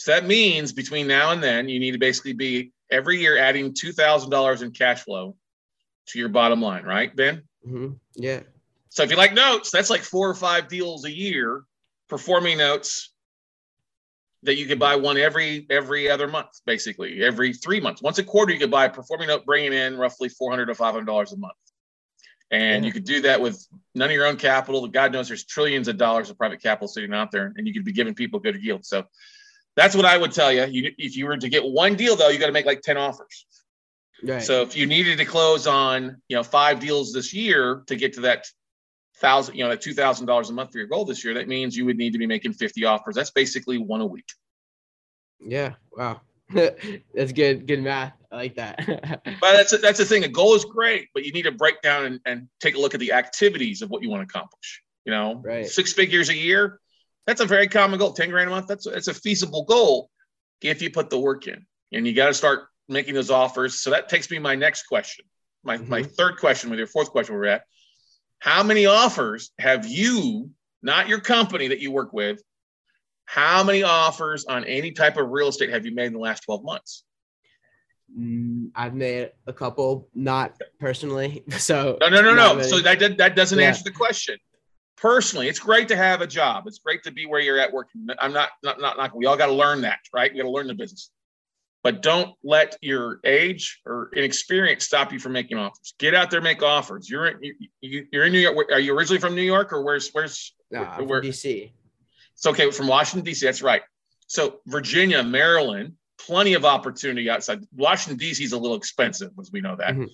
[0.00, 3.74] So that means between now and then, you need to basically be every year adding
[3.74, 5.36] $2,000 in cash flow
[6.06, 7.42] to your bottom line, right, Ben?
[7.62, 8.40] hmm Yeah.
[8.88, 11.64] So if you like notes, that's like four or five deals a year,
[12.08, 13.12] performing notes
[14.42, 18.00] that you could buy one every every other month, basically every three months.
[18.00, 20.74] Once a quarter, you could buy a performing note, bringing in roughly four hundred to
[20.74, 21.52] five hundred dollars a month,
[22.50, 22.86] and Yeah.
[22.86, 24.88] you could do that with none of your own capital.
[24.88, 27.84] God knows there's trillions of dollars of private capital sitting out there, and you could
[27.84, 28.86] be giving people good yield.
[28.86, 29.04] So
[29.80, 30.64] that's what I would tell you.
[30.66, 32.96] You if you were to get one deal though, you got to make like ten
[32.96, 33.46] offers.
[34.22, 34.42] Right.
[34.42, 38.12] So if you needed to close on, you know, five deals this year to get
[38.14, 38.46] to that
[39.16, 41.48] thousand, you know, that two thousand dollars a month for your goal this year, that
[41.48, 43.14] means you would need to be making fifty offers.
[43.14, 44.28] That's basically one a week.
[45.40, 45.74] yeah.
[45.96, 46.20] Wow.
[46.52, 47.66] That's good.
[47.68, 48.12] Good math.
[48.32, 49.22] I like that.
[49.40, 50.24] But that's a, that's the thing.
[50.24, 52.92] A goal is great, but you need to break down and, and take a look
[52.94, 54.82] at the activities of what you want to accomplish.
[55.04, 55.66] You know, Right.
[55.66, 56.80] six figures a year.
[57.26, 58.12] That's a very common goal.
[58.12, 58.66] Ten grand a month.
[58.66, 60.10] That's that's a feasible goal
[60.62, 63.80] if you put the work in, and you got to start making those offers.
[63.80, 65.24] So that takes me to my next question.
[65.62, 67.62] My my third question with your fourth question where we're at.
[68.38, 70.50] How many offers have you,
[70.82, 72.42] not your company that you work with,
[73.26, 76.40] how many offers on any type of real estate have you made in the last
[76.44, 77.04] 12 months?
[78.18, 81.44] Mm, I've made a couple, not personally.
[81.58, 82.62] So No, no, no, no.
[82.62, 83.68] So that that, that doesn't Yeah.
[83.68, 84.38] answer the question.
[85.00, 86.64] Personally, it's great to have a job.
[86.66, 88.06] It's great to be where you're at working.
[88.18, 90.30] I'm not not not, not we all got to learn that, right?
[90.30, 91.10] We got to learn the business.
[91.82, 95.94] But don't let your age or inexperience stop you from making offers.
[95.98, 97.08] Get out there, make offers.
[97.08, 98.70] You're in, you, you're in New York.
[98.70, 101.72] Are you originally from New York or where's where's no, Where- DC.
[102.34, 103.44] It's okay from Washington D.C.
[103.46, 103.82] That's right.
[104.26, 107.64] So Virginia, Maryland, plenty of opportunity outside.
[107.74, 108.44] Washington D.C.
[108.44, 109.94] is a little expensive, as we know that.
[109.94, 110.08] Mhm.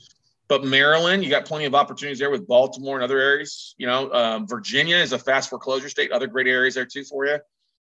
[0.49, 3.74] But Maryland, you got plenty of opportunities there with Baltimore and other areas.
[3.78, 6.12] You know, um, Virginia is a fast foreclosure state.
[6.12, 7.38] Other great areas there too for you.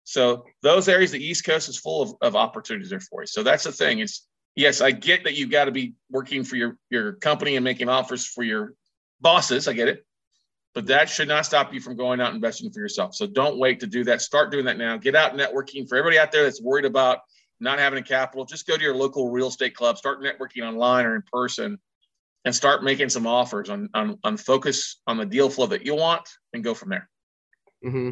[0.04, 3.26] So those areas, the East Coast is full of, of opportunities there for you.
[3.26, 4.00] So that's the thing.
[4.00, 7.64] It's yes, I get that you've got to be working for your your company and
[7.64, 8.74] making offers for your
[9.20, 9.68] bosses.
[9.68, 10.04] I get it
[10.74, 13.14] but that should not stop you from going out and investing for yourself.
[13.14, 14.22] So don't wait to do that.
[14.22, 14.96] Start doing that now.
[14.96, 15.88] Get out networking.
[15.88, 17.20] For everybody out there that's worried about
[17.58, 21.06] not having a capital, just go to your local real estate club, start networking online
[21.06, 21.78] or in person,
[22.44, 25.94] and start making some offers on on, on focus on the deal flow that you
[25.94, 27.08] want and go from there.
[27.82, 28.10] hmm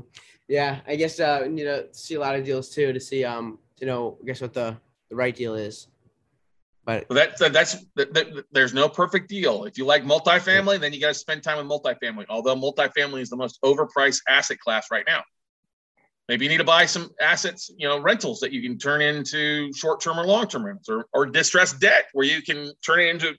[0.49, 3.59] Yeah, I guess uh, you know, see a lot of deals too to see um,
[3.79, 4.76] to know, I guess what the
[5.11, 5.89] the right deal is.
[6.85, 9.64] But that, that that's that, that- there's no perfect deal.
[9.64, 12.24] If you like multifamily, then you got to spend time with multifamily.
[12.31, 15.22] Although multifamily is the most overpriced asset class right now.
[16.29, 19.72] Maybe you need to buy some assets, you know, rentals that you can turn into
[19.72, 23.35] short-term or long-term rentals, or, or distressed debt where you can turn it into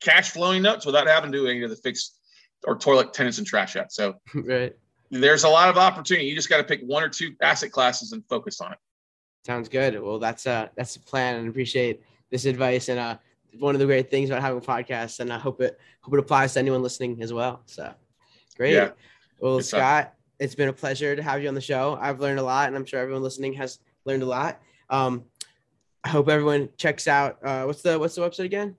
[0.00, 2.18] cash flowing notes without having to do any of the fixed
[2.64, 3.92] or toilet tenants and trash out.
[3.92, 4.74] So right,
[5.10, 6.26] there's a lot of opportunity.
[6.26, 8.78] You just got to pick one or two asset classes and focus on it.
[9.46, 10.00] sounds good.
[10.00, 12.88] Well, that's uh that's the plan, and appreciate this advice.
[12.88, 13.16] And uh,
[13.58, 16.20] one of the great things about having a podcast, and I hope it hope it
[16.20, 17.62] applies to anyone listening as well.
[17.66, 17.92] So
[18.56, 18.74] great.
[18.74, 18.90] Yeah.
[19.40, 19.60] Well.
[19.60, 21.98] Scott, it's been a pleasure to have you on the show.
[22.00, 24.60] I've learned a lot, and I'm sure everyone listening has learned a lot.
[24.90, 25.24] Um,
[26.02, 27.38] I hope everyone checks out.
[27.42, 28.76] Uh, what's the what's the website again?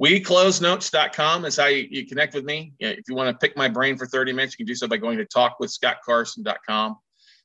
[0.00, 2.74] WeCloseNotes.com is how you, you connect with me.
[2.78, 4.98] If you want to pick my brain for 30 minutes, you can do so by
[4.98, 6.96] going to talkwithscottcarson.com.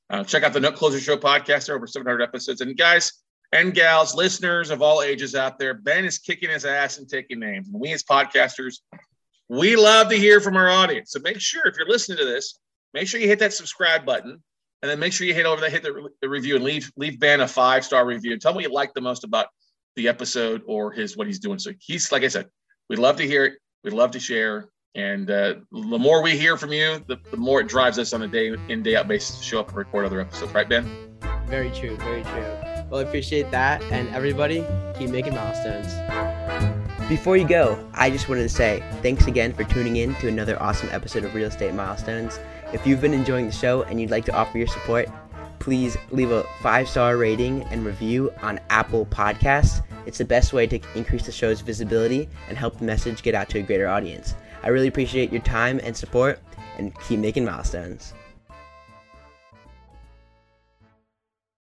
[0.09, 1.65] Uh, check out the Note Closer Show podcast.
[1.65, 2.59] There are over 700 episodes.
[2.59, 3.13] And guys
[3.53, 7.39] and gals, listeners of all ages out there, Ben is kicking his ass and taking
[7.39, 7.69] names.
[7.69, 8.79] And we as podcasters,
[9.47, 11.11] we love to hear from our audience.
[11.13, 12.59] So make sure if you're listening to this,
[12.93, 14.43] make sure you hit that subscribe button.
[14.81, 17.19] And then make sure you hit over that, hit the, the review and leave leave
[17.19, 18.37] Ben a five star review.
[18.37, 19.47] Tell me what you like the most about
[19.95, 21.59] the episode or his what he's doing.
[21.59, 22.47] So he's like I said,
[22.89, 23.53] we'd love to hear it.
[23.83, 24.69] We'd love to share.
[24.93, 28.23] And uh, the more we hear from you, the, the more it drives us on
[28.23, 30.53] a day in day out basis to show up and record other episodes.
[30.53, 30.85] Right, Ben?
[31.47, 31.95] Very true.
[31.97, 32.45] Very true.
[32.89, 33.81] Well, I appreciate that.
[33.83, 34.65] And everybody,
[34.97, 35.93] keep making milestones.
[37.07, 40.61] Before you go, I just wanted to say thanks again for tuning in to another
[40.61, 42.39] awesome episode of Real Estate Milestones.
[42.73, 45.09] If you've been enjoying the show and you'd like to offer your support,
[45.61, 49.83] please leave a five star rating and review on Apple Podcasts.
[50.07, 53.47] It's the best way to increase the show's visibility and help the message get out
[53.49, 54.33] to a greater audience.
[54.63, 56.39] I really appreciate your time and support,
[56.77, 58.13] and keep making milestones.